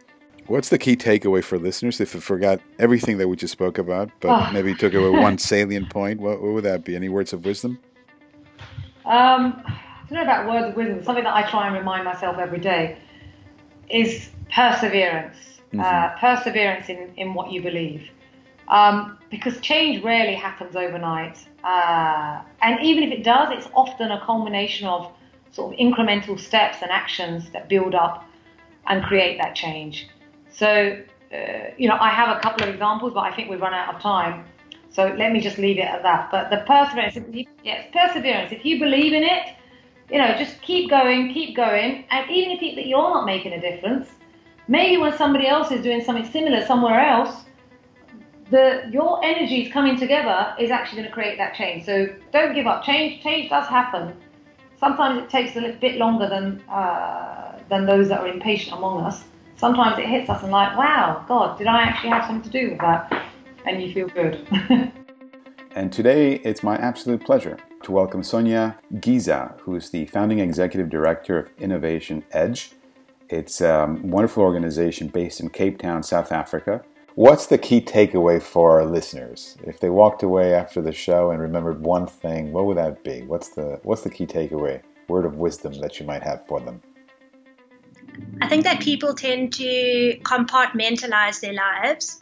What's 0.47 0.69
the 0.69 0.77
key 0.77 0.95
takeaway 0.95 1.43
for 1.43 1.59
listeners 1.59 1.99
if 1.99 2.13
you 2.13 2.21
forgot 2.21 2.59
everything 2.79 3.17
that 3.17 3.27
we 3.27 3.35
just 3.35 3.51
spoke 3.51 3.77
about, 3.77 4.09
but 4.21 4.29
oh. 4.29 4.51
maybe 4.53 4.73
took 4.73 4.93
away 4.93 5.09
one 5.09 5.37
salient 5.49 5.89
point? 5.89 6.19
What, 6.19 6.41
what, 6.41 6.53
would 6.53 6.63
that 6.63 6.83
be? 6.83 6.95
Any 6.95 7.09
words 7.09 7.33
of 7.33 7.45
wisdom? 7.45 7.79
Um, 9.05 9.61
I 9.65 10.05
don't 10.09 10.17
know 10.17 10.23
about 10.23 10.47
words 10.47 10.69
of 10.69 10.75
wisdom. 10.75 11.03
Something 11.03 11.25
that 11.25 11.35
I 11.35 11.49
try 11.49 11.67
and 11.67 11.75
remind 11.75 12.05
myself 12.05 12.37
every 12.37 12.59
day 12.59 12.97
is 13.89 14.29
perseverance. 14.51 15.37
Mm-hmm. 15.73 15.81
Uh, 15.81 16.17
perseverance 16.17 16.87
in, 16.87 17.13
in 17.17 17.33
what 17.33 17.51
you 17.51 17.61
believe. 17.61 18.09
Um, 18.69 19.17
because 19.29 19.59
change 19.59 20.03
rarely 20.03 20.33
happens 20.33 20.75
overnight. 20.75 21.45
Uh, 21.63 22.41
and 22.61 22.79
even 22.81 23.03
if 23.03 23.11
it 23.11 23.23
does, 23.23 23.49
it's 23.51 23.67
often 23.73 24.11
a 24.11 24.25
culmination 24.25 24.87
of 24.87 25.11
sort 25.57 25.73
of 25.73 25.79
incremental 25.79 26.39
steps 26.39 26.77
and 26.83 26.91
actions 26.91 27.49
that 27.53 27.67
build 27.67 27.95
up 27.95 28.15
and 28.85 29.03
create 29.03 29.35
that 29.41 29.55
change. 29.55 30.07
So, 30.51 30.69
uh, 31.33 31.37
you 31.81 31.87
know, 31.89 31.97
I 31.99 32.09
have 32.09 32.29
a 32.37 32.39
couple 32.39 32.61
of 32.65 32.69
examples, 32.75 33.11
but 33.15 33.23
I 33.29 33.31
think 33.35 33.49
we've 33.49 33.65
run 33.67 33.73
out 33.73 33.95
of 33.95 33.99
time. 33.99 34.45
So 34.91 35.01
let 35.17 35.31
me 35.31 35.39
just 35.41 35.57
leave 35.57 35.79
it 35.79 35.89
at 35.95 36.03
that. 36.03 36.29
But 36.31 36.51
the 36.51 36.59
perseverance, 36.71 37.17
yes, 37.63 37.79
perseverance. 37.91 38.51
If 38.51 38.63
you 38.65 38.79
believe 38.79 39.13
in 39.13 39.23
it, 39.23 39.43
you 40.11 40.19
know, 40.19 40.29
just 40.37 40.61
keep 40.61 40.91
going, 40.91 41.33
keep 41.33 41.55
going. 41.55 42.05
And 42.11 42.29
even 42.29 42.51
if 42.51 42.61
you, 42.61 42.75
that 42.75 42.85
you're 42.85 43.09
not 43.17 43.25
making 43.25 43.53
a 43.53 43.61
difference, 43.69 44.07
maybe 44.67 44.97
when 45.01 45.17
somebody 45.17 45.47
else 45.47 45.71
is 45.71 45.81
doing 45.81 46.03
something 46.03 46.29
similar 46.37 46.63
somewhere 46.67 46.99
else, 46.99 47.45
the 48.51 48.87
your 48.91 49.13
energies 49.25 49.73
coming 49.73 49.97
together 49.97 50.39
is 50.59 50.69
actually 50.69 50.97
going 50.99 51.09
to 51.09 51.13
create 51.19 51.37
that 51.39 51.53
change. 51.55 51.83
So 51.83 52.07
don't 52.31 52.53
give 52.53 52.67
up. 52.67 52.83
Change, 52.83 53.21
change 53.23 53.49
does 53.49 53.67
happen 53.67 54.15
Sometimes 54.79 55.23
it 55.23 55.29
takes 55.29 55.55
a 55.55 55.71
bit 55.81 55.97
longer 55.97 56.29
than 56.29 56.61
uh, 56.69 57.59
than 57.69 57.85
those 57.85 58.07
that 58.09 58.19
are 58.19 58.27
impatient 58.27 58.77
among 58.77 59.01
us. 59.01 59.23
Sometimes 59.57 59.97
it 59.97 60.05
hits 60.05 60.29
us 60.29 60.43
and 60.43 60.51
like, 60.51 60.77
wow, 60.77 61.25
God, 61.27 61.57
did 61.57 61.67
I 61.67 61.81
actually 61.81 62.11
have 62.11 62.25
something 62.25 62.49
to 62.49 62.59
do 62.61 62.69
with 62.71 62.79
that? 62.79 63.25
And 63.65 63.81
you 63.81 63.91
feel 63.91 64.07
good. 64.07 64.47
and 65.71 65.91
today 65.91 66.35
it's 66.43 66.61
my 66.61 66.75
absolute 66.75 67.25
pleasure 67.25 67.57
to 67.81 67.91
welcome 67.91 68.21
Sonja 68.21 68.77
Giese, 68.99 69.59
who 69.61 69.75
is 69.75 69.89
the 69.89 70.05
founding 70.05 70.39
executive 70.39 70.89
director 70.89 71.39
of 71.39 71.49
Innovation 71.57 72.23
Edge. 72.31 72.73
It's 73.29 73.61
a 73.61 73.97
wonderful 74.03 74.43
organization 74.43 75.07
based 75.07 75.39
in 75.39 75.49
Cape 75.49 75.79
Town, 75.79 76.03
South 76.03 76.31
Africa. 76.31 76.83
What's 77.17 77.47
the 77.47 77.57
key 77.57 77.81
takeaway 77.81 78.39
for 78.39 78.79
our 78.79 78.85
listeners? 78.85 79.57
If 79.63 79.79
they 79.79 79.89
walked 79.89 80.21
away 80.21 80.53
after 80.53 80.83
the 80.83 80.91
show 80.91 81.31
and 81.31 81.41
remembered 81.41 81.81
one 81.81 82.05
thing, 82.05 82.53
what 82.53 82.67
would 82.67 82.77
that 82.77 83.03
be? 83.03 83.23
What's 83.23 83.49
the 83.49 83.79
what's 83.81 84.03
the 84.03 84.11
key 84.11 84.27
takeaway, 84.27 84.83
word 85.07 85.25
of 85.25 85.33
wisdom 85.33 85.73
that 85.81 85.99
you 85.99 86.05
might 86.05 86.21
have 86.21 86.45
for 86.45 86.59
them? 86.59 86.79
I 88.39 88.47
think 88.47 88.65
that 88.65 88.81
people 88.81 89.15
tend 89.15 89.51
to 89.53 90.19
compartmentalize 90.21 91.39
their 91.39 91.53
lives. 91.53 92.19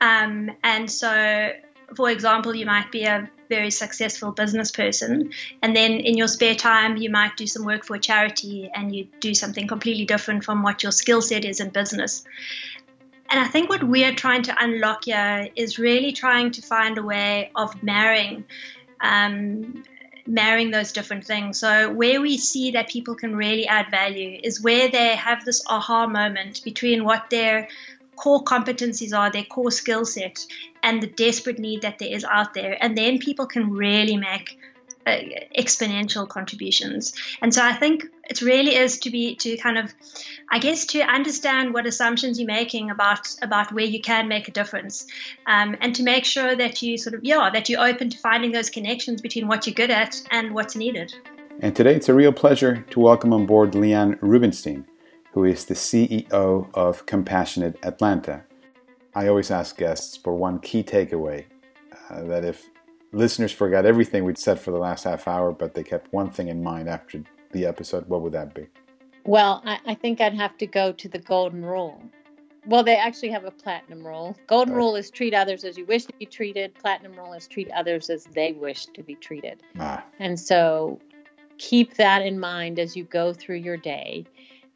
Um, 0.00 0.50
and 0.64 0.90
so, 0.90 1.52
for 1.94 2.10
example, 2.10 2.56
you 2.56 2.66
might 2.66 2.90
be 2.90 3.04
a 3.04 3.30
very 3.48 3.70
successful 3.70 4.32
business 4.32 4.72
person, 4.72 5.30
and 5.62 5.76
then 5.76 5.92
in 5.92 6.16
your 6.16 6.26
spare 6.26 6.56
time, 6.56 6.96
you 6.96 7.08
might 7.08 7.36
do 7.36 7.46
some 7.46 7.64
work 7.64 7.84
for 7.84 7.94
a 7.94 8.00
charity 8.00 8.68
and 8.74 8.92
you 8.92 9.06
do 9.20 9.32
something 9.32 9.68
completely 9.68 10.06
different 10.06 10.42
from 10.42 10.64
what 10.64 10.82
your 10.82 10.90
skill 10.90 11.22
set 11.22 11.44
is 11.44 11.60
in 11.60 11.70
business. 11.70 12.24
And 13.30 13.40
I 13.40 13.48
think 13.48 13.68
what 13.68 13.82
we're 13.82 14.14
trying 14.14 14.42
to 14.42 14.54
unlock 14.62 15.04
here 15.06 15.48
is 15.56 15.78
really 15.78 16.12
trying 16.12 16.52
to 16.52 16.62
find 16.62 16.98
a 16.98 17.02
way 17.02 17.50
of 17.54 17.82
marrying 17.82 18.44
um, 19.00 19.82
marrying 20.26 20.70
those 20.70 20.92
different 20.92 21.24
things. 21.24 21.58
So, 21.58 21.92
where 21.92 22.20
we 22.20 22.38
see 22.38 22.72
that 22.72 22.88
people 22.88 23.14
can 23.14 23.36
really 23.36 23.66
add 23.66 23.90
value 23.90 24.40
is 24.42 24.62
where 24.62 24.88
they 24.88 25.16
have 25.16 25.44
this 25.44 25.62
aha 25.68 26.06
moment 26.06 26.62
between 26.64 27.04
what 27.04 27.30
their 27.30 27.68
core 28.16 28.44
competencies 28.44 29.16
are, 29.16 29.30
their 29.30 29.44
core 29.44 29.70
skill 29.70 30.04
set, 30.04 30.46
and 30.82 31.02
the 31.02 31.06
desperate 31.06 31.58
need 31.58 31.82
that 31.82 31.98
there 31.98 32.12
is 32.12 32.24
out 32.24 32.54
there. 32.54 32.76
And 32.80 32.96
then 32.96 33.18
people 33.18 33.46
can 33.46 33.70
really 33.72 34.16
make 34.16 34.58
uh, 35.06 35.18
exponential 35.58 36.28
contributions. 36.28 37.12
And 37.42 37.52
so 37.52 37.62
I 37.62 37.72
think 37.72 38.04
it 38.26 38.40
really 38.40 38.74
is 38.74 38.98
to 39.00 39.10
be 39.10 39.36
to 39.36 39.56
kind 39.56 39.78
of, 39.78 39.92
I 40.50 40.58
guess, 40.58 40.86
to 40.86 41.00
understand 41.00 41.74
what 41.74 41.86
assumptions 41.86 42.38
you're 42.38 42.46
making 42.46 42.90
about 42.90 43.28
about 43.42 43.72
where 43.72 43.84
you 43.84 44.00
can 44.00 44.28
make 44.28 44.48
a 44.48 44.50
difference, 44.50 45.06
um, 45.46 45.76
and 45.80 45.94
to 45.96 46.02
make 46.02 46.24
sure 46.24 46.56
that 46.56 46.82
you 46.82 46.96
sort 46.98 47.14
of 47.14 47.24
yeah 47.24 47.50
that 47.52 47.68
you're 47.68 47.84
open 47.84 48.10
to 48.10 48.18
finding 48.18 48.52
those 48.52 48.70
connections 48.70 49.20
between 49.20 49.46
what 49.46 49.66
you're 49.66 49.74
good 49.74 49.90
at 49.90 50.20
and 50.30 50.54
what's 50.54 50.76
needed. 50.76 51.14
And 51.60 51.74
today 51.74 51.94
it's 51.94 52.08
a 52.08 52.14
real 52.14 52.32
pleasure 52.32 52.84
to 52.90 53.00
welcome 53.00 53.32
on 53.32 53.46
board 53.46 53.72
Leanne 53.72 54.18
Rubinstein, 54.20 54.86
who 55.32 55.44
is 55.44 55.66
the 55.66 55.74
CEO 55.74 56.68
of 56.74 57.06
Compassionate 57.06 57.78
Atlanta. 57.84 58.42
I 59.14 59.28
always 59.28 59.50
ask 59.50 59.76
guests 59.76 60.16
for 60.16 60.34
one 60.34 60.58
key 60.58 60.82
takeaway 60.82 61.44
uh, 62.10 62.22
that 62.24 62.44
if 62.44 62.68
listeners 63.12 63.52
forgot 63.52 63.86
everything 63.86 64.24
we'd 64.24 64.38
said 64.38 64.58
for 64.58 64.72
the 64.72 64.78
last 64.78 65.04
half 65.04 65.28
hour, 65.28 65.52
but 65.52 65.74
they 65.74 65.84
kept 65.84 66.12
one 66.12 66.30
thing 66.30 66.48
in 66.48 66.62
mind 66.62 66.88
after 66.88 67.22
the 67.54 67.64
episode, 67.64 68.06
what 68.06 68.20
would 68.20 68.32
that 68.32 68.54
be? 68.54 68.66
Well, 69.24 69.62
I, 69.64 69.78
I 69.86 69.94
think 69.94 70.20
I'd 70.20 70.34
have 70.34 70.58
to 70.58 70.66
go 70.66 70.92
to 70.92 71.08
the 71.08 71.18
golden 71.18 71.64
rule. 71.64 71.98
Well, 72.66 72.82
they 72.82 72.96
actually 72.96 73.30
have 73.30 73.44
a 73.44 73.50
platinum 73.50 74.06
rule. 74.06 74.36
Golden 74.46 74.74
rule 74.74 74.96
is 74.96 75.10
treat 75.10 75.34
others 75.34 75.64
as 75.64 75.76
you 75.76 75.86
wish 75.86 76.04
to 76.04 76.12
be 76.18 76.26
treated. 76.26 76.74
Platinum 76.74 77.14
rule 77.14 77.32
is 77.32 77.46
treat 77.46 77.70
others 77.70 78.10
as 78.10 78.24
they 78.24 78.52
wish 78.52 78.86
to 78.86 79.02
be 79.02 79.14
treated. 79.14 79.62
Ah. 79.78 80.04
And 80.18 80.38
so 80.38 80.98
keep 81.58 81.94
that 81.94 82.22
in 82.22 82.38
mind 82.38 82.78
as 82.78 82.96
you 82.96 83.04
go 83.04 83.32
through 83.32 83.56
your 83.56 83.76
day 83.76 84.24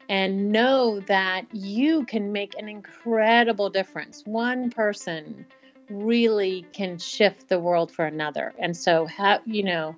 and 0.07 0.51
know 0.51 0.99
that 1.01 1.45
you 1.51 2.05
can 2.05 2.31
make 2.31 2.55
an 2.57 2.67
incredible 2.67 3.69
difference. 3.69 4.23
One 4.25 4.69
person 4.69 5.45
really 5.89 6.65
can 6.73 6.97
shift 6.97 7.49
the 7.49 7.59
world 7.59 7.91
for 7.91 8.05
another. 8.05 8.53
And 8.59 8.75
so, 8.75 9.05
have 9.07 9.41
you 9.45 9.63
know, 9.63 9.95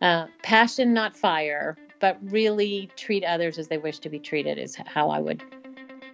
uh, 0.00 0.26
passion, 0.42 0.94
not 0.94 1.16
fire, 1.16 1.76
but 2.00 2.18
really 2.22 2.90
treat 2.96 3.24
others 3.24 3.58
as 3.58 3.68
they 3.68 3.78
wish 3.78 3.98
to 4.00 4.08
be 4.08 4.18
treated 4.18 4.58
is 4.58 4.76
how 4.86 5.10
I 5.10 5.20
would. 5.20 5.42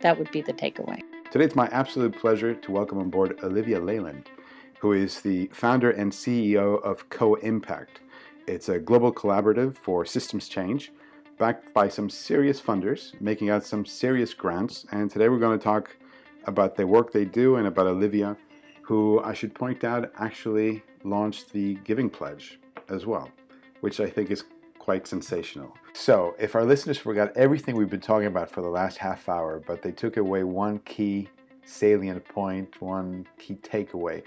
That 0.00 0.18
would 0.18 0.30
be 0.30 0.42
the 0.42 0.52
takeaway. 0.52 1.02
Today, 1.30 1.44
it's 1.44 1.54
my 1.54 1.68
absolute 1.68 2.16
pleasure 2.16 2.54
to 2.54 2.72
welcome 2.72 2.98
on 2.98 3.10
board 3.10 3.38
Olivia 3.42 3.80
Leland, 3.80 4.28
who 4.80 4.92
is 4.92 5.20
the 5.20 5.48
founder 5.52 5.90
and 5.90 6.12
CEO 6.12 6.82
of 6.82 7.08
Co 7.08 7.34
Impact. 7.36 8.00
It's 8.46 8.68
a 8.68 8.78
global 8.78 9.12
collaborative 9.12 9.76
for 9.76 10.04
systems 10.04 10.48
change, 10.48 10.92
backed 11.38 11.72
by 11.74 11.88
some 11.88 12.08
serious 12.10 12.60
funders, 12.60 13.18
making 13.20 13.50
out 13.50 13.64
some 13.64 13.84
serious 13.84 14.34
grants. 14.34 14.86
And 14.92 15.10
today, 15.10 15.28
we're 15.28 15.38
going 15.38 15.58
to 15.58 15.64
talk 15.64 15.96
about 16.44 16.76
the 16.76 16.86
work 16.86 17.12
they 17.12 17.24
do 17.24 17.56
and 17.56 17.66
about 17.66 17.86
Olivia 17.86 18.36
who 18.84 19.18
I 19.24 19.32
should 19.32 19.54
point 19.54 19.82
out 19.82 20.12
actually 20.18 20.82
launched 21.04 21.52
the 21.52 21.74
Giving 21.84 22.10
Pledge 22.10 22.60
as 22.90 23.06
well, 23.06 23.30
which 23.80 23.98
I 23.98 24.08
think 24.08 24.30
is 24.30 24.44
quite 24.84 25.06
sensational. 25.06 25.74
So, 25.94 26.36
if 26.38 26.54
our 26.54 26.64
listeners 26.64 26.98
forgot 26.98 27.34
everything 27.36 27.74
we've 27.74 27.88
been 27.88 28.00
talking 28.00 28.26
about 28.26 28.50
for 28.50 28.60
the 28.60 28.68
last 28.68 28.98
half 28.98 29.30
hour, 29.30 29.62
but 29.66 29.80
they 29.80 29.92
took 29.92 30.18
away 30.18 30.44
one 30.44 30.78
key 30.80 31.30
salient 31.64 32.22
point, 32.28 32.82
one 32.82 33.26
key 33.38 33.54
takeaway, 33.54 34.22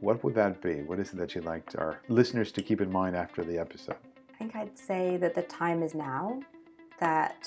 what 0.00 0.24
would 0.24 0.34
that 0.36 0.62
be? 0.62 0.76
What 0.82 0.98
is 0.98 1.12
it 1.12 1.16
that 1.16 1.34
you'd 1.34 1.44
like 1.44 1.64
our 1.76 2.00
listeners 2.08 2.50
to 2.52 2.62
keep 2.62 2.80
in 2.80 2.90
mind 2.90 3.14
after 3.14 3.44
the 3.44 3.58
episode? 3.58 3.96
I 4.32 4.38
think 4.38 4.56
I'd 4.56 4.78
say 4.78 5.18
that 5.18 5.34
the 5.34 5.42
time 5.42 5.82
is 5.82 5.94
now, 5.94 6.40
that 6.98 7.46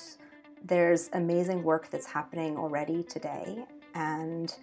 there's 0.63 1.09
amazing 1.13 1.63
work 1.63 1.89
that's 1.89 2.05
happening 2.05 2.55
already 2.55 3.01
today, 3.01 3.65
and 3.95 4.55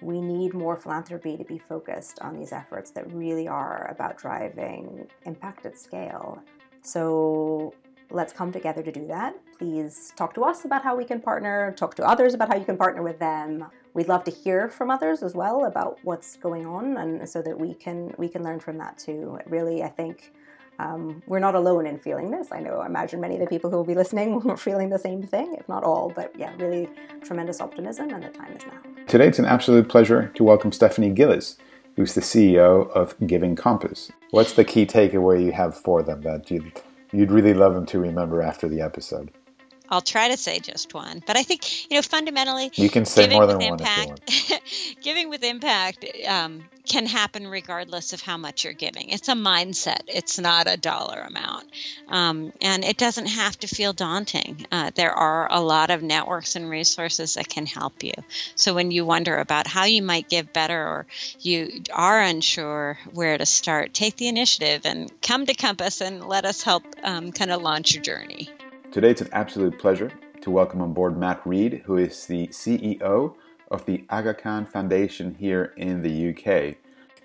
we 0.00 0.20
need 0.20 0.54
more 0.54 0.76
philanthropy 0.76 1.36
to 1.36 1.42
be 1.42 1.58
focused 1.58 2.20
on 2.20 2.38
these 2.38 2.52
efforts 2.52 2.92
that 2.92 3.12
really 3.12 3.48
are 3.48 3.90
about 3.90 4.18
driving 4.18 5.08
impact 5.26 5.66
at 5.66 5.76
scale. 5.76 6.40
So 6.88 7.74
let's 8.10 8.32
come 8.32 8.50
together 8.50 8.82
to 8.82 8.90
do 8.90 9.06
that. 9.08 9.34
Please 9.58 10.12
talk 10.16 10.32
to 10.34 10.42
us 10.42 10.64
about 10.64 10.82
how 10.82 10.96
we 10.96 11.04
can 11.04 11.20
partner, 11.20 11.74
talk 11.76 11.94
to 11.96 12.04
others 12.04 12.32
about 12.32 12.48
how 12.48 12.56
you 12.56 12.64
can 12.64 12.78
partner 12.78 13.02
with 13.02 13.18
them. 13.18 13.66
We'd 13.92 14.08
love 14.08 14.24
to 14.24 14.30
hear 14.30 14.70
from 14.70 14.90
others 14.90 15.22
as 15.22 15.34
well 15.34 15.66
about 15.66 15.98
what's 16.02 16.36
going 16.36 16.64
on 16.64 16.96
and 16.96 17.28
so 17.28 17.42
that 17.42 17.58
we 17.58 17.74
can 17.74 18.14
we 18.16 18.28
can 18.28 18.42
learn 18.42 18.58
from 18.60 18.78
that 18.78 18.96
too. 18.96 19.38
Really, 19.46 19.82
I 19.82 19.88
think 19.88 20.32
um, 20.78 21.22
we're 21.26 21.40
not 21.40 21.54
alone 21.54 21.86
in 21.86 21.98
feeling 21.98 22.30
this. 22.30 22.52
I 22.52 22.60
know, 22.60 22.78
I 22.78 22.86
imagine 22.86 23.20
many 23.20 23.34
of 23.34 23.40
the 23.40 23.48
people 23.48 23.68
who 23.68 23.76
will 23.76 23.84
be 23.84 23.96
listening 23.96 24.40
are 24.48 24.56
feeling 24.56 24.88
the 24.88 24.98
same 24.98 25.22
thing, 25.22 25.56
if 25.58 25.68
not 25.68 25.84
all. 25.84 26.10
But 26.14 26.32
yeah, 26.38 26.54
really 26.56 26.88
tremendous 27.22 27.60
optimism, 27.60 28.10
and 28.10 28.22
the 28.22 28.30
time 28.30 28.56
is 28.56 28.64
now. 28.64 29.04
Today, 29.06 29.26
it's 29.26 29.38
an 29.38 29.44
absolute 29.44 29.88
pleasure 29.88 30.30
to 30.36 30.44
welcome 30.44 30.72
Stephanie 30.72 31.10
Gillis, 31.10 31.56
who's 31.98 32.14
the 32.14 32.20
CEO 32.20 32.88
of 32.92 33.16
Giving 33.26 33.56
Compass. 33.56 34.12
What's 34.30 34.52
the 34.52 34.64
key 34.64 34.86
takeaway 34.86 35.44
you 35.44 35.50
have 35.50 35.76
for 35.76 36.00
them 36.00 36.22
that 36.22 36.48
you'd, 36.48 36.80
you'd 37.12 37.32
really 37.32 37.54
love 37.54 37.74
them 37.74 37.86
to 37.86 37.98
remember 37.98 38.40
after 38.40 38.68
the 38.68 38.80
episode? 38.80 39.32
I'll 39.90 40.02
try 40.02 40.28
to 40.28 40.36
say 40.36 40.58
just 40.58 40.92
one, 40.92 41.22
but 41.26 41.36
I 41.36 41.42
think 41.42 41.90
you 41.90 41.96
know 41.96 42.02
fundamentally 42.02 42.70
you 42.74 42.90
can 42.90 43.04
say 43.04 43.28
more 43.28 43.46
than 43.46 43.62
impact, 43.62 44.20
one. 44.50 44.60
giving 45.02 45.30
with 45.30 45.42
impact 45.42 46.04
um, 46.26 46.64
can 46.86 47.06
happen 47.06 47.46
regardless 47.46 48.12
of 48.12 48.20
how 48.20 48.36
much 48.36 48.64
you're 48.64 48.72
giving. 48.72 49.10
It's 49.10 49.28
a 49.28 49.34
mindset. 49.34 50.00
It's 50.06 50.38
not 50.38 50.66
a 50.68 50.76
dollar 50.76 51.20
amount, 51.20 51.64
um, 52.08 52.52
and 52.60 52.84
it 52.84 52.96
doesn't 52.96 53.26
have 53.26 53.58
to 53.60 53.66
feel 53.66 53.92
daunting. 53.92 54.66
Uh, 54.70 54.90
there 54.94 55.12
are 55.12 55.50
a 55.50 55.60
lot 55.60 55.90
of 55.90 56.02
networks 56.02 56.56
and 56.56 56.68
resources 56.68 57.34
that 57.34 57.48
can 57.48 57.66
help 57.66 58.02
you. 58.02 58.12
So 58.56 58.74
when 58.74 58.90
you 58.90 59.06
wonder 59.06 59.38
about 59.38 59.66
how 59.66 59.84
you 59.84 60.02
might 60.02 60.28
give 60.28 60.52
better, 60.52 60.80
or 60.80 61.06
you 61.40 61.82
are 61.92 62.20
unsure 62.20 62.98
where 63.12 63.38
to 63.38 63.46
start, 63.46 63.94
take 63.94 64.16
the 64.16 64.28
initiative 64.28 64.82
and 64.84 65.10
come 65.22 65.46
to 65.46 65.54
Compass 65.54 66.00
and 66.00 66.26
let 66.26 66.44
us 66.44 66.62
help 66.62 66.82
um, 67.02 67.32
kind 67.32 67.50
of 67.50 67.62
launch 67.62 67.94
your 67.94 68.02
journey. 68.02 68.50
Today 68.90 69.10
it's 69.10 69.20
an 69.20 69.28
absolute 69.32 69.78
pleasure 69.78 70.10
to 70.40 70.50
welcome 70.50 70.80
on 70.80 70.94
board 70.94 71.18
Matt 71.18 71.42
Reed, 71.44 71.82
who 71.84 71.98
is 71.98 72.24
the 72.24 72.46
CEO 72.48 73.34
of 73.70 73.84
the 73.84 74.06
Aga 74.08 74.32
Khan 74.32 74.64
Foundation 74.64 75.34
here 75.34 75.74
in 75.76 76.00
the 76.00 76.30
UK. 76.30 76.76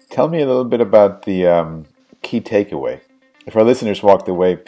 Tell 0.10 0.28
me 0.28 0.42
a 0.42 0.46
little 0.46 0.66
bit 0.66 0.82
about 0.82 1.22
the 1.22 1.48
um, 1.48 1.86
key 2.22 2.42
takeaway. 2.42 3.00
If 3.46 3.56
our 3.56 3.64
listeners 3.64 4.04
walked 4.04 4.28
away 4.28 4.60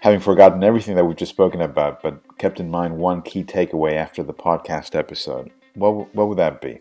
having 0.00 0.20
forgotten 0.20 0.62
everything 0.62 0.96
that 0.96 1.06
we've 1.06 1.16
just 1.16 1.32
spoken 1.32 1.62
about, 1.62 2.02
but 2.02 2.20
kept 2.36 2.60
in 2.60 2.70
mind 2.70 2.98
one 2.98 3.22
key 3.22 3.42
takeaway 3.42 3.94
after 3.94 4.22
the 4.22 4.34
podcast 4.34 4.94
episode, 4.94 5.50
what, 5.72 6.14
what 6.14 6.28
would 6.28 6.38
that 6.38 6.60
be? 6.60 6.80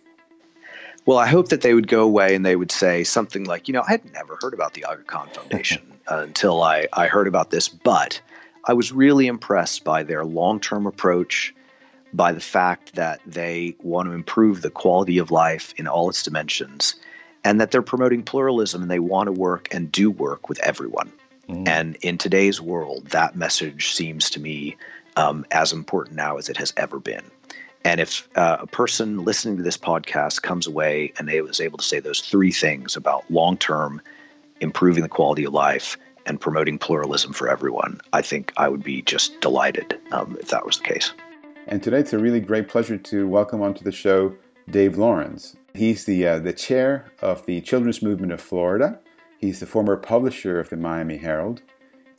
Well, 1.06 1.20
I 1.20 1.28
hope 1.28 1.48
that 1.50 1.62
they 1.62 1.74
would 1.74 1.88
go 1.88 2.04
away 2.04 2.36
and 2.36 2.46
they 2.46 2.58
would 2.58 2.72
say 2.72 3.06
something 3.06 3.46
like, 3.46 3.70
you 3.70 3.74
know, 3.74 3.84
I 3.88 3.92
had 3.92 4.12
never 4.12 4.38
heard 4.42 4.54
about 4.54 4.74
the 4.74 4.84
Aga 4.84 5.04
Khan 5.04 5.30
Foundation 5.34 5.94
until 6.10 6.62
I, 6.62 6.88
I 6.92 7.08
heard 7.08 7.30
about 7.30 7.50
this, 7.50 7.70
but 7.70 8.20
I 8.68 8.74
was 8.74 8.92
really 8.92 9.28
impressed 9.28 9.84
by 9.84 10.04
their 10.04 10.26
long 10.26 10.60
term 10.60 10.86
approach, 10.86 11.56
by 12.14 12.34
the 12.34 12.42
fact 12.42 12.96
that 12.96 13.22
they 13.26 13.76
want 13.82 14.10
to 14.10 14.14
improve 14.14 14.62
the 14.62 14.70
quality 14.70 15.18
of 15.18 15.32
life 15.32 15.74
in 15.78 15.88
all 15.88 16.10
its 16.10 16.22
dimensions, 16.22 16.96
and 17.44 17.62
that 17.62 17.72
they're 17.72 17.82
promoting 17.82 18.24
pluralism 18.24 18.82
and 18.82 18.92
they 18.92 19.00
want 19.00 19.28
to 19.28 19.32
work 19.32 19.74
and 19.74 19.92
do 19.92 20.12
work 20.12 20.50
with 20.50 20.60
everyone. 20.60 21.12
Mm. 21.48 21.68
And 21.68 21.96
in 22.02 22.18
today's 22.18 22.60
world, 22.60 23.08
that 23.08 23.38
message 23.38 23.94
seems 23.94 24.30
to 24.32 24.40
me 24.40 24.76
um, 25.16 25.46
as 25.52 25.72
important 25.72 26.18
now 26.18 26.38
as 26.38 26.50
it 26.50 26.58
has 26.58 26.74
ever 26.76 27.00
been. 27.00 27.24
And 27.86 28.02
if 28.02 28.28
uh, 28.36 28.58
a 28.60 28.68
person 28.68 29.24
listening 29.24 29.56
to 29.58 29.64
this 29.64 29.78
podcast 29.78 30.42
comes 30.42 30.68
away 30.68 31.14
and 31.18 31.28
they 31.28 31.40
was 31.40 31.62
able 31.62 31.78
to 31.78 31.86
say 31.86 32.02
those 32.02 32.20
three 32.20 32.52
things 32.52 32.98
about 32.98 33.30
long 33.32 33.56
term 33.56 34.02
improving 34.60 35.04
the 35.04 35.10
quality 35.10 35.46
of 35.46 35.54
life, 35.54 35.98
and 36.28 36.40
promoting 36.40 36.78
pluralism 36.78 37.34
for 37.34 37.50
everyone, 37.50 38.00
I 38.14 38.22
think 38.22 38.54
I 38.58 38.70
would 38.70 38.84
be 38.84 39.02
just 39.02 39.40
delighted 39.42 40.00
um, 40.12 40.38
if 40.40 40.50
that 40.50 40.66
was 40.66 40.78
the 40.78 40.84
case. 40.84 41.14
And 41.68 41.82
today 41.82 42.00
it's 42.00 42.14
a 42.14 42.20
really 42.20 42.40
great 42.40 42.68
pleasure 42.68 42.98
to 42.98 43.28
welcome 43.28 43.62
onto 43.62 43.84
the 43.84 43.92
show 43.92 44.36
Dave 44.70 44.98
Lawrence. 44.98 45.56
He's 45.74 46.06
the, 46.06 46.28
uh, 46.28 46.40
the 46.40 46.54
chair 46.54 47.12
of 47.22 47.46
the 47.46 47.62
Children's 47.62 48.02
Movement 48.02 48.32
of 48.32 48.42
Florida. 48.42 49.00
He's 49.38 49.60
the 49.60 49.66
former 49.66 49.98
publisher 49.98 50.60
of 50.60 50.70
the 50.70 50.78
Miami 50.78 51.18
Herald. 51.18 51.62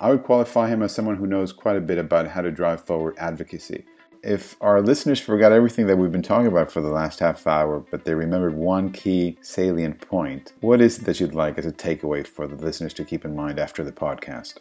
I 0.01 0.11
would 0.11 0.23
qualify 0.23 0.69
him 0.69 0.83
as 0.83 0.95
someone 0.95 1.17
who 1.17 1.27
knows 1.27 1.53
quite 1.53 1.77
a 1.77 1.81
bit 1.81 1.99
about 1.99 2.29
how 2.29 2.43
to 2.43 2.53
drive 2.53 2.85
forward 2.85 3.17
advocacy. 3.19 3.85
If 4.23 4.57
our 4.61 4.81
listeners 4.81 5.21
forgot 5.21 5.53
everything 5.53 5.87
that 5.87 5.97
we've 5.97 6.13
been 6.13 6.23
talking 6.23 6.47
about 6.47 6.71
for 6.71 6.81
the 6.81 6.91
last 6.91 7.21
half 7.21 7.47
hour, 7.47 7.81
but 7.91 8.05
they 8.05 8.15
remembered 8.15 8.55
one 8.55 8.91
key 8.91 9.39
salient 9.41 10.01
point, 10.01 10.53
what 10.61 10.81
is 10.81 10.99
it 10.99 11.05
that 11.05 11.21
you'd 11.21 11.35
like 11.35 11.59
as 11.59 11.67
a 11.67 11.73
takeaway 11.73 12.27
for 12.27 12.47
the 12.47 12.57
listeners 12.57 12.95
to 12.95 13.05
keep 13.05 13.25
in 13.25 13.35
mind 13.35 13.59
after 13.59 13.85
the 13.85 13.93
podcast? 13.93 14.59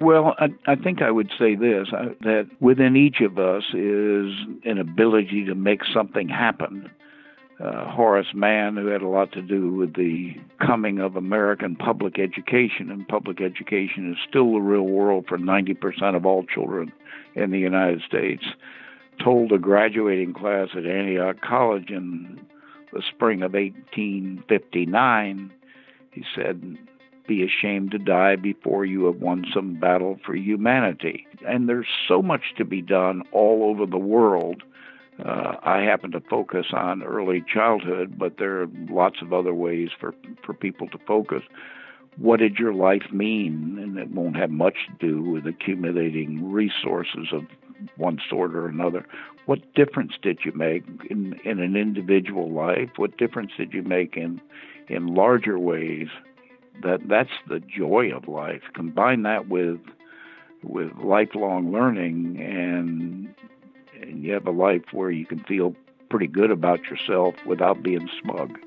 Well, 0.00 0.34
I, 0.38 0.48
I, 0.66 0.76
think 0.76 1.00
I 1.00 1.10
would 1.10 1.30
say 1.38 1.54
this 1.54 1.88
uh, 1.92 2.10
that 2.20 2.50
within 2.60 2.96
each 2.96 3.20
of 3.22 3.38
us 3.38 3.64
is 3.72 4.32
an 4.64 4.78
ability 4.78 5.46
to 5.46 5.54
make 5.54 5.80
something 5.92 6.28
happen. 6.28 6.90
Uh, 7.58 7.90
Horace 7.90 8.34
Mann, 8.34 8.76
who 8.76 8.88
had 8.88 9.00
a 9.00 9.08
lot 9.08 9.32
to 9.32 9.40
do 9.40 9.72
with 9.72 9.94
the 9.94 10.34
coming 10.60 10.98
of 10.98 11.16
American 11.16 11.74
public 11.74 12.18
education, 12.18 12.90
and 12.90 13.08
public 13.08 13.40
education 13.40 14.12
is 14.12 14.18
still 14.28 14.52
the 14.52 14.60
real 14.60 14.82
world 14.82 15.24
for 15.26 15.38
90% 15.38 16.14
of 16.14 16.26
all 16.26 16.44
children 16.44 16.92
in 17.34 17.52
the 17.52 17.58
United 17.58 18.02
States, 18.06 18.44
told 19.24 19.52
a 19.52 19.58
graduating 19.58 20.34
class 20.34 20.68
at 20.76 20.84
Antioch 20.84 21.40
College 21.40 21.88
in 21.88 22.38
the 22.92 23.02
spring 23.14 23.42
of 23.42 23.54
1859, 23.54 25.50
he 26.12 26.24
said, 26.34 26.78
be 27.26 27.42
ashamed 27.42 27.90
to 27.90 27.98
die 27.98 28.36
before 28.36 28.84
you 28.84 29.06
have 29.06 29.16
won 29.16 29.44
some 29.52 29.78
battle 29.80 30.18
for 30.24 30.34
humanity. 30.34 31.26
And 31.46 31.68
there's 31.68 31.88
so 32.06 32.22
much 32.22 32.54
to 32.56 32.64
be 32.64 32.82
done 32.82 33.22
all 33.32 33.64
over 33.64 33.86
the 33.86 33.98
world. 33.98 34.62
Uh, 35.24 35.56
I 35.62 35.80
happen 35.80 36.10
to 36.12 36.20
focus 36.20 36.66
on 36.72 37.02
early 37.02 37.42
childhood, 37.52 38.18
but 38.18 38.36
there 38.38 38.62
are 38.62 38.68
lots 38.90 39.22
of 39.22 39.32
other 39.32 39.54
ways 39.54 39.88
for, 39.98 40.14
for 40.44 40.52
people 40.52 40.88
to 40.88 40.98
focus. 41.06 41.42
What 42.18 42.40
did 42.40 42.56
your 42.56 42.74
life 42.74 43.12
mean? 43.12 43.78
And 43.80 43.98
it 43.98 44.10
won't 44.10 44.36
have 44.36 44.50
much 44.50 44.76
to 44.88 45.06
do 45.06 45.22
with 45.22 45.46
accumulating 45.46 46.50
resources 46.50 47.28
of 47.32 47.44
one 47.96 48.18
sort 48.28 48.54
or 48.54 48.68
another. 48.68 49.06
What 49.46 49.74
difference 49.74 50.12
did 50.20 50.40
you 50.44 50.52
make 50.52 50.84
in, 51.10 51.38
in 51.44 51.60
an 51.60 51.76
individual 51.76 52.50
life? 52.50 52.90
What 52.96 53.16
difference 53.16 53.52
did 53.56 53.72
you 53.72 53.82
make 53.82 54.16
in 54.16 54.40
in 54.88 55.14
larger 55.14 55.58
ways 55.58 56.08
that 56.82 57.00
that's 57.08 57.30
the 57.48 57.60
joy 57.60 58.10
of 58.14 58.28
life. 58.28 58.62
Combine 58.74 59.22
that 59.22 59.48
with 59.48 59.80
with 60.62 60.90
lifelong 60.96 61.70
learning, 61.70 62.40
and, 62.40 63.32
and 64.00 64.22
you 64.22 64.32
have 64.32 64.46
a 64.46 64.50
life 64.50 64.82
where 64.92 65.10
you 65.10 65.26
can 65.26 65.40
feel 65.44 65.74
pretty 66.08 66.26
good 66.26 66.50
about 66.50 66.82
yourself 66.84 67.34
without 67.46 67.82
being 67.82 68.08
smug. 68.22 68.58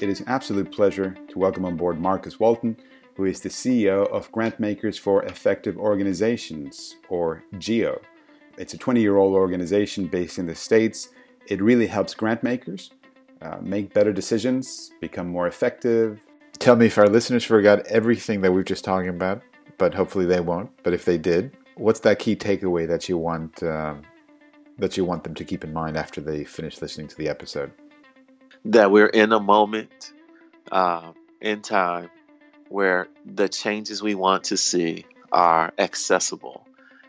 It 0.00 0.08
is 0.08 0.20
an 0.20 0.28
absolute 0.28 0.72
pleasure 0.72 1.16
to 1.28 1.38
welcome 1.38 1.64
on 1.64 1.76
board 1.76 2.00
Marcus 2.00 2.40
Walton, 2.40 2.76
who 3.16 3.24
is 3.24 3.40
the 3.40 3.48
CEO 3.48 4.10
of 4.10 4.32
Grantmakers 4.32 4.98
for 4.98 5.24
Effective 5.24 5.76
Organizations, 5.76 6.96
or 7.08 7.44
GEO. 7.58 8.00
It's 8.56 8.74
a 8.74 8.78
20 8.78 9.00
year 9.00 9.16
old 9.16 9.34
organization 9.34 10.06
based 10.06 10.38
in 10.38 10.46
the 10.46 10.54
States. 10.54 11.10
It 11.46 11.60
really 11.60 11.86
helps 11.86 12.14
grantmakers 12.14 12.90
uh, 13.42 13.58
make 13.60 13.92
better 13.92 14.12
decisions, 14.12 14.92
become 15.00 15.28
more 15.28 15.46
effective, 15.46 16.24
tell 16.58 16.76
me 16.76 16.86
if 16.86 16.96
our 16.96 17.08
listeners 17.08 17.44
forgot 17.44 17.84
everything 17.86 18.40
that 18.40 18.52
we've 18.52 18.64
just 18.64 18.84
talking 18.84 19.08
about, 19.08 19.42
but 19.78 19.92
hopefully 19.94 20.26
they 20.26 20.40
won't. 20.40 20.70
But 20.84 20.92
if 20.92 21.04
they 21.04 21.18
did, 21.18 21.56
what's 21.74 22.00
that 22.00 22.20
key 22.20 22.36
takeaway 22.36 22.86
that 22.86 23.08
you 23.08 23.18
want 23.18 23.62
um, 23.64 24.02
that 24.78 24.96
you 24.96 25.04
want 25.04 25.24
them 25.24 25.34
to 25.34 25.44
keep 25.44 25.64
in 25.64 25.72
mind 25.72 25.96
after 25.96 26.20
they 26.20 26.44
finish 26.44 26.80
listening 26.80 27.08
to 27.08 27.16
the 27.16 27.28
episode? 27.28 27.72
That 28.64 28.90
we're 28.90 29.06
in 29.06 29.32
a 29.32 29.40
moment 29.40 30.12
uh, 30.70 31.12
in 31.40 31.62
time 31.62 32.10
where 32.68 33.08
the 33.26 33.48
changes 33.48 34.02
we 34.02 34.14
want 34.14 34.44
to 34.44 34.56
see 34.56 35.04
are 35.30 35.72
accessible. 35.78 36.66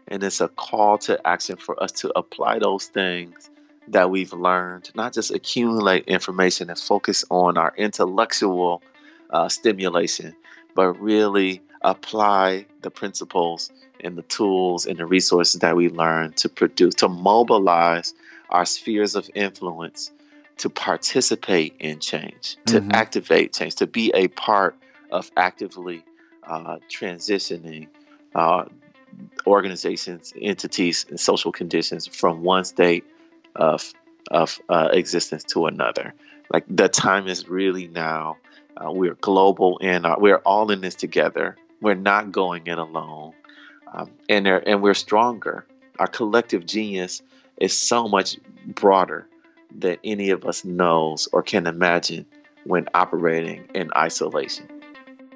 And 0.07 0.23
it's 0.23 0.41
a 0.41 0.49
call 0.49 0.97
to 0.99 1.25
action 1.25 1.57
for 1.57 1.81
us 1.81 1.91
to 1.93 2.11
apply 2.17 2.59
those 2.59 2.87
things 2.87 3.49
that 3.89 4.09
we've 4.09 4.33
learned, 4.33 4.91
not 4.95 5.13
just 5.13 5.31
accumulate 5.31 6.05
information 6.05 6.69
and 6.69 6.79
focus 6.79 7.25
on 7.29 7.57
our 7.57 7.73
intellectual 7.77 8.81
uh, 9.29 9.49
stimulation, 9.49 10.35
but 10.75 10.93
really 10.93 11.61
apply 11.83 12.65
the 12.81 12.91
principles 12.91 13.71
and 13.99 14.17
the 14.17 14.21
tools 14.23 14.85
and 14.85 14.97
the 14.97 15.05
resources 15.05 15.61
that 15.61 15.75
we 15.75 15.89
learn 15.89 16.33
to 16.33 16.49
produce, 16.49 16.95
to 16.95 17.07
mobilize 17.07 18.13
our 18.49 18.65
spheres 18.65 19.15
of 19.15 19.29
influence 19.33 20.11
to 20.57 20.69
participate 20.69 21.75
in 21.79 21.99
change, 21.99 22.57
to 22.67 22.79
mm-hmm. 22.79 22.91
activate 22.91 23.53
change, 23.53 23.75
to 23.75 23.87
be 23.87 24.11
a 24.13 24.27
part 24.27 24.75
of 25.11 25.31
actively 25.35 26.03
uh, 26.43 26.77
transitioning 26.89 27.87
uh, 28.35 28.65
organizations, 29.45 30.33
entities, 30.39 31.05
and 31.09 31.19
social 31.19 31.51
conditions 31.51 32.07
from 32.07 32.43
one 32.43 32.65
state 32.65 33.03
of 33.55 33.93
of 34.31 34.59
uh, 34.69 34.89
existence 34.93 35.43
to 35.43 35.65
another. 35.65 36.13
Like 36.51 36.65
the 36.69 36.87
time 36.87 37.27
is 37.27 37.49
really 37.49 37.87
now 37.87 38.37
uh, 38.77 38.91
we're 38.91 39.15
global 39.15 39.79
and 39.81 40.05
uh, 40.05 40.15
we're 40.17 40.37
all 40.37 40.71
in 40.71 40.81
this 40.81 40.95
together. 40.95 41.57
We're 41.83 41.95
not 41.95 42.31
going 42.31 42.67
it 42.67 42.77
alone, 42.77 43.33
um, 43.91 44.09
and 44.29 44.47
and 44.47 44.81
we're 44.81 44.93
stronger. 44.93 45.65
Our 45.99 46.07
collective 46.07 46.65
genius 46.65 47.21
is 47.57 47.77
so 47.77 48.07
much 48.07 48.37
broader 48.67 49.27
than 49.69 49.97
any 50.05 50.29
of 50.29 50.45
us 50.45 50.63
knows 50.63 51.27
or 51.33 51.43
can 51.43 51.67
imagine 51.67 52.25
when 52.63 52.87
operating 52.93 53.67
in 53.75 53.91
isolation. 53.97 54.69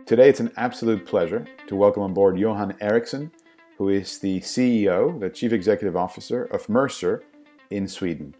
Today, 0.05 0.29
it's 0.29 0.39
an 0.39 0.53
absolute 0.55 1.05
pleasure 1.05 1.45
to 1.67 1.75
welcome 1.75 2.01
on 2.01 2.13
board 2.13 2.39
Johan 2.39 2.77
Eriksson, 2.79 3.29
who 3.77 3.89
is 3.89 4.19
the 4.19 4.39
CEO, 4.39 5.19
the 5.19 5.29
Chief 5.29 5.51
Executive 5.51 5.97
Officer 5.97 6.45
of 6.45 6.69
Mercer 6.69 7.25
in 7.71 7.89
Sweden. 7.89 8.33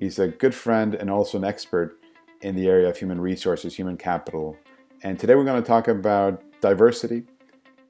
He's 0.00 0.18
a 0.18 0.26
good 0.26 0.56
friend 0.56 0.96
and 0.96 1.08
also 1.08 1.38
an 1.38 1.44
expert 1.44 2.00
in 2.40 2.56
the 2.56 2.66
area 2.66 2.88
of 2.88 2.98
human 2.98 3.20
resources, 3.20 3.76
human 3.76 3.96
capital. 3.96 4.56
And 5.04 5.20
today 5.20 5.36
we're 5.36 5.44
going 5.44 5.62
to 5.62 5.68
talk 5.68 5.86
about 5.86 6.42
diversity, 6.60 7.22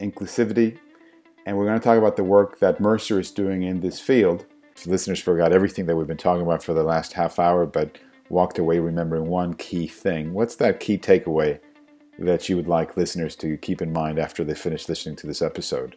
inclusivity, 0.00 0.78
and 1.46 1.56
we're 1.56 1.66
going 1.66 1.78
to 1.78 1.84
talk 1.84 1.98
about 1.98 2.16
the 2.16 2.24
work 2.24 2.58
that 2.58 2.80
Mercer 2.80 3.20
is 3.20 3.30
doing 3.30 3.62
in 3.62 3.80
this 3.80 4.00
field. 4.00 4.46
If 4.76 4.86
listeners 4.86 5.20
forgot 5.20 5.52
everything 5.52 5.86
that 5.86 5.96
we've 5.96 6.06
been 6.06 6.16
talking 6.16 6.42
about 6.42 6.62
for 6.62 6.74
the 6.74 6.82
last 6.82 7.12
half 7.12 7.38
hour, 7.38 7.66
but 7.66 7.98
walked 8.28 8.58
away 8.58 8.78
remembering 8.78 9.26
one 9.26 9.54
key 9.54 9.86
thing. 9.86 10.32
What's 10.32 10.56
that 10.56 10.80
key 10.80 10.98
takeaway 10.98 11.60
that 12.18 12.48
you 12.48 12.56
would 12.56 12.68
like 12.68 12.96
listeners 12.96 13.36
to 13.36 13.56
keep 13.58 13.82
in 13.82 13.92
mind 13.92 14.18
after 14.18 14.44
they 14.44 14.54
finish 14.54 14.88
listening 14.88 15.16
to 15.16 15.26
this 15.26 15.42
episode? 15.42 15.96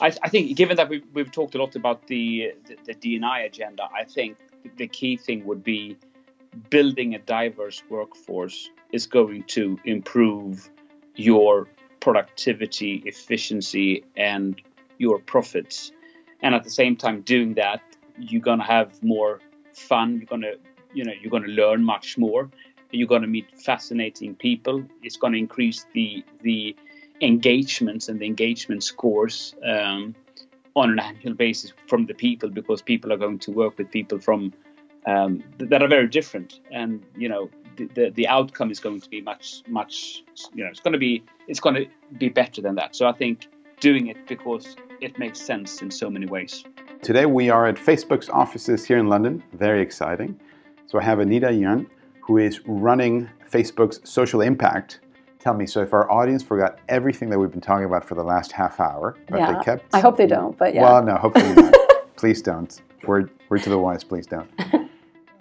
I, 0.00 0.12
I 0.22 0.28
think, 0.28 0.56
given 0.56 0.76
that 0.76 0.88
we've, 0.88 1.04
we've, 1.14 1.32
talked 1.32 1.54
a 1.54 1.58
lot 1.58 1.74
about 1.74 2.06
the, 2.06 2.52
the, 2.66 2.76
the 2.84 2.94
D&I 2.94 3.40
agenda, 3.40 3.84
I 3.94 4.04
think 4.04 4.36
the 4.76 4.86
key 4.86 5.16
thing 5.16 5.44
would 5.46 5.64
be 5.64 5.96
building 6.70 7.14
a 7.14 7.18
diverse 7.18 7.82
workforce 7.88 8.70
is 8.92 9.06
going 9.06 9.44
to 9.44 9.78
improve 9.84 10.70
your 11.16 11.68
productivity, 12.00 13.02
efficiency, 13.06 14.04
and 14.16 14.60
your 14.98 15.18
profits. 15.18 15.92
And 16.42 16.54
at 16.54 16.64
the 16.64 16.70
same 16.70 16.96
time, 16.96 17.22
doing 17.22 17.54
that, 17.54 17.82
you're 18.18 18.42
gonna 18.42 18.64
have 18.64 19.02
more 19.02 19.40
fun. 19.74 20.16
You're 20.18 20.26
gonna, 20.26 20.52
you 20.92 21.04
know, 21.04 21.12
you're 21.20 21.30
gonna 21.30 21.48
learn 21.48 21.84
much 21.84 22.18
more. 22.18 22.50
You're 22.90 23.08
gonna 23.08 23.26
meet 23.26 23.58
fascinating 23.60 24.34
people. 24.34 24.84
It's 25.02 25.16
gonna 25.16 25.38
increase 25.38 25.86
the 25.92 26.24
the 26.42 26.76
engagements 27.20 28.08
and 28.08 28.20
the 28.20 28.26
engagement 28.26 28.84
scores 28.84 29.54
um, 29.64 30.14
on 30.74 30.90
an 30.90 30.98
annual 30.98 31.34
basis 31.34 31.72
from 31.88 32.06
the 32.06 32.14
people 32.14 32.50
because 32.50 32.82
people 32.82 33.12
are 33.12 33.16
going 33.16 33.38
to 33.38 33.50
work 33.50 33.78
with 33.78 33.90
people 33.90 34.18
from 34.18 34.52
um, 35.06 35.42
that 35.58 35.82
are 35.82 35.88
very 35.88 36.08
different, 36.08 36.60
and 36.70 37.04
you 37.16 37.28
know 37.28 37.48
the, 37.76 37.86
the, 37.94 38.10
the 38.10 38.28
outcome 38.28 38.70
is 38.70 38.80
going 38.80 39.00
to 39.00 39.08
be 39.08 39.20
much 39.20 39.62
much 39.68 40.22
you 40.54 40.64
know 40.64 40.70
it's 40.70 40.80
going 40.80 40.92
to 40.92 40.98
be 40.98 41.22
it's 41.48 41.60
going 41.60 41.74
to 41.74 41.86
be 42.18 42.28
better 42.28 42.60
than 42.60 42.74
that. 42.76 42.96
So 42.96 43.06
I 43.06 43.12
think 43.12 43.48
doing 43.80 44.06
it 44.08 44.26
because 44.26 44.76
it 45.00 45.18
makes 45.18 45.40
sense 45.40 45.82
in 45.82 45.90
so 45.90 46.10
many 46.10 46.26
ways. 46.26 46.64
Today 47.02 47.26
we 47.26 47.50
are 47.50 47.66
at 47.66 47.76
Facebook's 47.76 48.28
offices 48.28 48.84
here 48.84 48.98
in 48.98 49.08
London. 49.08 49.42
Very 49.52 49.82
exciting. 49.82 50.38
So 50.86 50.98
I 50.98 51.02
have 51.02 51.18
Anita 51.18 51.52
Yuan, 51.52 51.86
who 52.20 52.38
is 52.38 52.60
running 52.66 53.28
Facebook's 53.50 54.00
social 54.08 54.40
impact. 54.40 55.00
Tell 55.38 55.54
me, 55.54 55.66
so 55.66 55.80
if 55.80 55.92
our 55.92 56.10
audience 56.10 56.42
forgot 56.42 56.80
everything 56.88 57.30
that 57.30 57.38
we've 57.38 57.50
been 57.50 57.60
talking 57.60 57.84
about 57.84 58.04
for 58.04 58.14
the 58.14 58.24
last 58.24 58.50
half 58.50 58.80
hour, 58.80 59.16
but 59.28 59.38
yeah, 59.38 59.52
they 59.52 59.64
kept. 59.64 59.94
I 59.94 60.00
hope 60.00 60.16
they 60.16 60.26
don't, 60.26 60.56
but 60.58 60.74
yeah. 60.74 60.82
Well, 60.82 61.04
no, 61.04 61.16
hopefully 61.16 61.54
not. 61.54 61.74
please 62.16 62.42
don't. 62.42 62.80
Word, 63.06 63.30
word 63.48 63.62
to 63.62 63.70
the 63.70 63.78
wise, 63.78 64.02
please 64.02 64.26
don't. 64.26 64.50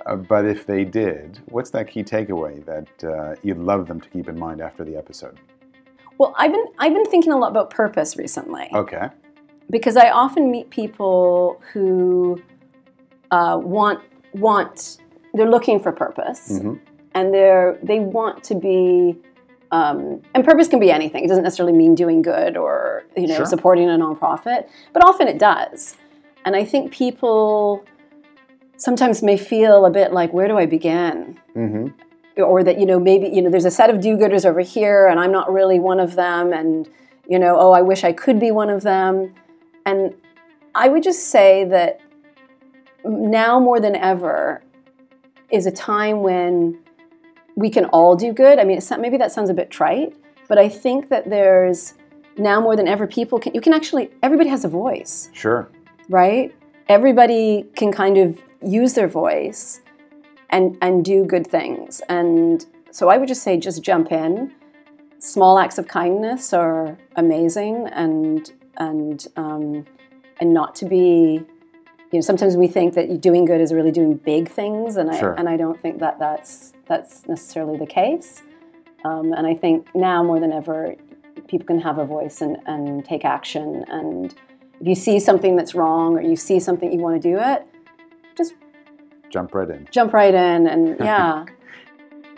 Uh, 0.05 0.15
but 0.15 0.45
if 0.45 0.65
they 0.65 0.83
did, 0.83 1.39
what's 1.47 1.71
that 1.71 1.87
key 1.87 2.03
takeaway 2.03 2.63
that 2.65 3.03
uh, 3.03 3.35
you'd 3.41 3.57
love 3.57 3.87
them 3.87 3.99
to 3.99 4.09
keep 4.09 4.29
in 4.29 4.37
mind 4.37 4.61
after 4.61 4.83
the 4.83 4.95
episode? 4.95 5.39
Well, 6.17 6.33
I've 6.37 6.51
been 6.51 6.65
I've 6.79 6.93
been 6.93 7.05
thinking 7.05 7.31
a 7.31 7.37
lot 7.37 7.51
about 7.51 7.69
purpose 7.69 8.15
recently. 8.15 8.69
Okay. 8.73 9.09
Because 9.69 9.97
I 9.97 10.11
often 10.11 10.51
meet 10.51 10.69
people 10.69 11.61
who 11.73 12.41
uh, 13.31 13.59
want 13.61 14.01
want 14.33 14.99
they're 15.33 15.49
looking 15.49 15.79
for 15.79 15.91
purpose, 15.91 16.53
mm-hmm. 16.53 16.75
and 17.13 17.33
they're 17.33 17.77
they 17.83 17.99
want 17.99 18.43
to 18.45 18.55
be. 18.55 19.17
Um, 19.71 20.21
and 20.35 20.45
purpose 20.45 20.67
can 20.67 20.79
be 20.79 20.91
anything. 20.91 21.25
It 21.25 21.27
doesn't 21.27 21.43
necessarily 21.43 21.75
mean 21.75 21.95
doing 21.95 22.21
good 22.21 22.55
or 22.55 23.03
you 23.17 23.27
know 23.27 23.37
sure. 23.37 23.45
supporting 23.45 23.89
a 23.89 23.97
nonprofit, 23.97 24.69
but 24.93 25.03
often 25.03 25.27
it 25.27 25.39
does. 25.39 25.97
And 26.45 26.55
I 26.55 26.63
think 26.63 26.93
people 26.93 27.83
sometimes 28.77 29.23
may 29.23 29.37
feel 29.37 29.85
a 29.85 29.89
bit 29.89 30.11
like, 30.13 30.33
where 30.33 30.47
do 30.47 30.57
I 30.57 30.65
begin? 30.65 31.39
Mm-hmm. 31.55 32.41
Or 32.41 32.63
that, 32.63 32.79
you 32.79 32.85
know, 32.85 32.99
maybe, 32.99 33.29
you 33.29 33.41
know, 33.41 33.49
there's 33.49 33.65
a 33.65 33.71
set 33.71 33.89
of 33.89 34.01
do 34.01 34.17
gooders 34.17 34.45
over 34.45 34.59
here 34.59 35.07
and 35.07 35.19
I'm 35.19 35.31
not 35.31 35.51
really 35.51 35.79
one 35.79 35.99
of 35.99 36.15
them. 36.15 36.51
And, 36.51 36.89
you 37.27 37.39
know, 37.39 37.57
oh, 37.57 37.71
I 37.71 37.81
wish 37.81 38.03
I 38.03 38.11
could 38.11 38.39
be 38.39 38.51
one 38.51 38.69
of 38.69 38.83
them. 38.83 39.33
And 39.85 40.13
I 40.73 40.89
would 40.89 41.03
just 41.03 41.27
say 41.27 41.63
that 41.65 42.01
now 43.05 43.59
more 43.59 43.79
than 43.79 43.95
ever 43.95 44.61
is 45.51 45.65
a 45.65 45.71
time 45.71 46.21
when 46.21 46.79
we 47.55 47.69
can 47.69 47.85
all 47.85 48.15
do 48.15 48.33
good. 48.33 48.59
I 48.59 48.63
mean, 48.65 48.79
maybe 48.99 49.17
that 49.17 49.31
sounds 49.31 49.49
a 49.49 49.53
bit 49.53 49.69
trite, 49.69 50.13
but 50.49 50.57
I 50.57 50.67
think 50.67 51.09
that 51.09 51.29
there's 51.29 51.93
now 52.37 52.59
more 52.59 52.75
than 52.75 52.87
ever 52.87 53.07
people 53.07 53.39
can 53.39 53.53
you 53.53 53.61
can 53.61 53.73
actually 53.73 54.09
everybody 54.21 54.49
has 54.49 54.65
a 54.65 54.67
voice. 54.67 55.29
Sure. 55.33 55.69
Right? 56.09 56.53
Everybody 56.89 57.65
can 57.75 57.91
kind 57.91 58.17
of 58.17 58.41
use 58.61 58.93
their 58.93 59.07
voice 59.07 59.81
and 60.49 60.77
and 60.81 61.03
do 61.03 61.25
good 61.25 61.47
things. 61.47 62.01
And 62.09 62.65
so 62.91 63.09
I 63.09 63.17
would 63.17 63.27
just 63.27 63.43
say 63.43 63.57
just 63.57 63.81
jump 63.81 64.11
in. 64.11 64.53
Small 65.19 65.57
acts 65.57 65.77
of 65.77 65.87
kindness 65.87 66.53
are 66.53 66.97
amazing 67.15 67.87
and 67.87 68.51
and 68.77 69.27
um, 69.35 69.85
and 70.39 70.53
not 70.53 70.75
to 70.75 70.85
be 70.85 71.41
you 72.11 72.19
know 72.19 72.21
sometimes 72.21 72.55
we 72.55 72.67
think 72.67 72.93
that 72.93 73.21
doing 73.21 73.45
good 73.45 73.61
is 73.61 73.73
really 73.73 73.91
doing 73.91 74.15
big 74.15 74.49
things 74.49 74.97
and 74.97 75.13
sure. 75.15 75.35
I 75.35 75.39
and 75.39 75.49
I 75.49 75.57
don't 75.57 75.81
think 75.81 75.99
that 75.99 76.19
that's 76.19 76.73
that's 76.87 77.27
necessarily 77.27 77.77
the 77.77 77.87
case. 77.87 78.43
Um, 79.03 79.33
and 79.33 79.45
I 79.45 79.53
think 79.53 79.87
now 79.93 80.23
more 80.23 80.39
than 80.39 80.51
ever, 80.51 80.95
people 81.47 81.67
can 81.67 81.79
have 81.79 81.99
a 81.99 82.05
voice 82.05 82.41
and, 82.41 82.57
and 82.65 83.05
take 83.05 83.23
action. 83.23 83.85
And 83.87 84.33
if 84.81 84.87
you 84.87 84.95
see 84.95 85.19
something 85.19 85.55
that's 85.55 85.75
wrong 85.75 86.17
or 86.17 86.21
you 86.21 86.35
see 86.35 86.59
something 86.59 86.91
you 86.91 86.99
want 86.99 87.21
to 87.21 87.29
do 87.29 87.37
it, 87.39 87.67
just 88.35 88.53
jump 89.29 89.53
right 89.53 89.69
in. 89.69 89.87
Jump 89.91 90.13
right 90.13 90.33
in, 90.33 90.67
and 90.67 90.97
yeah. 91.03 91.45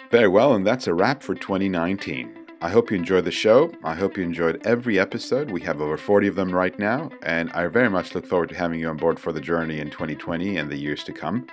Very 0.10 0.28
well, 0.28 0.54
and 0.54 0.66
that's 0.66 0.88
a 0.88 0.94
wrap 0.94 1.22
for 1.22 1.36
2019. 1.36 2.34
I 2.60 2.70
hope 2.70 2.90
you 2.90 2.98
enjoyed 2.98 3.26
the 3.26 3.32
show. 3.32 3.72
I 3.84 3.94
hope 3.94 4.18
you 4.18 4.24
enjoyed 4.24 4.66
every 4.66 4.98
episode. 4.98 5.52
We 5.52 5.62
have 5.62 5.80
over 5.80 5.96
40 5.96 6.28
of 6.28 6.36
them 6.36 6.52
right 6.52 6.78
now, 6.80 7.12
and 7.22 7.52
I 7.52 7.68
very 7.68 7.90
much 7.90 8.16
look 8.16 8.26
forward 8.26 8.50
to 8.50 8.56
having 8.56 8.80
you 8.80 8.90
on 8.90 8.98
board 8.98 9.20
for 9.20 9.32
the 9.32 9.42
journey 9.42 9.80
in 9.80 9.92
2020 9.92 10.58
and 10.58 10.72
the 10.72 10.78
years 10.78 11.04
to 11.04 11.14
come. 11.14 11.46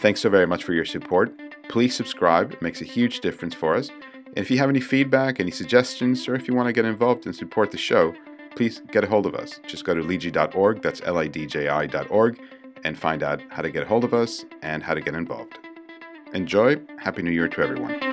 Thanks 0.00 0.20
so 0.20 0.28
very 0.28 0.46
much 0.46 0.64
for 0.64 0.74
your 0.74 0.84
support. 0.84 1.32
Please 1.68 1.94
subscribe, 1.94 2.52
it 2.52 2.60
makes 2.60 2.82
a 2.82 2.84
huge 2.84 3.20
difference 3.20 3.54
for 3.54 3.74
us. 3.74 3.88
And 3.88 4.38
if 4.38 4.50
you 4.50 4.58
have 4.58 4.68
any 4.68 4.80
feedback, 4.80 5.40
any 5.40 5.50
suggestions, 5.50 6.28
or 6.28 6.34
if 6.34 6.46
you 6.46 6.54
want 6.54 6.66
to 6.66 6.72
get 6.72 6.84
involved 6.84 7.24
and 7.26 7.34
support 7.34 7.70
the 7.70 7.78
show, 7.78 8.12
please 8.54 8.82
get 8.92 9.04
a 9.04 9.06
hold 9.06 9.26
of 9.26 9.34
us. 9.34 9.60
Just 9.66 9.84
go 9.84 9.94
to 9.94 10.02
lidji.org, 10.02 10.82
that's 10.82 11.00
L 11.04 11.16
I 11.18 11.26
D 11.26 11.46
J 11.46 11.68
I.org, 11.68 12.38
and 12.84 12.98
find 12.98 13.22
out 13.22 13.42
how 13.50 13.62
to 13.62 13.70
get 13.70 13.82
a 13.82 13.86
hold 13.86 14.04
of 14.04 14.14
us 14.14 14.44
and 14.62 14.82
how 14.82 14.94
to 14.94 15.00
get 15.00 15.14
involved. 15.14 15.58
Enjoy. 16.32 16.76
Happy 16.98 17.22
New 17.22 17.30
Year 17.30 17.48
to 17.48 17.60
everyone. 17.60 18.09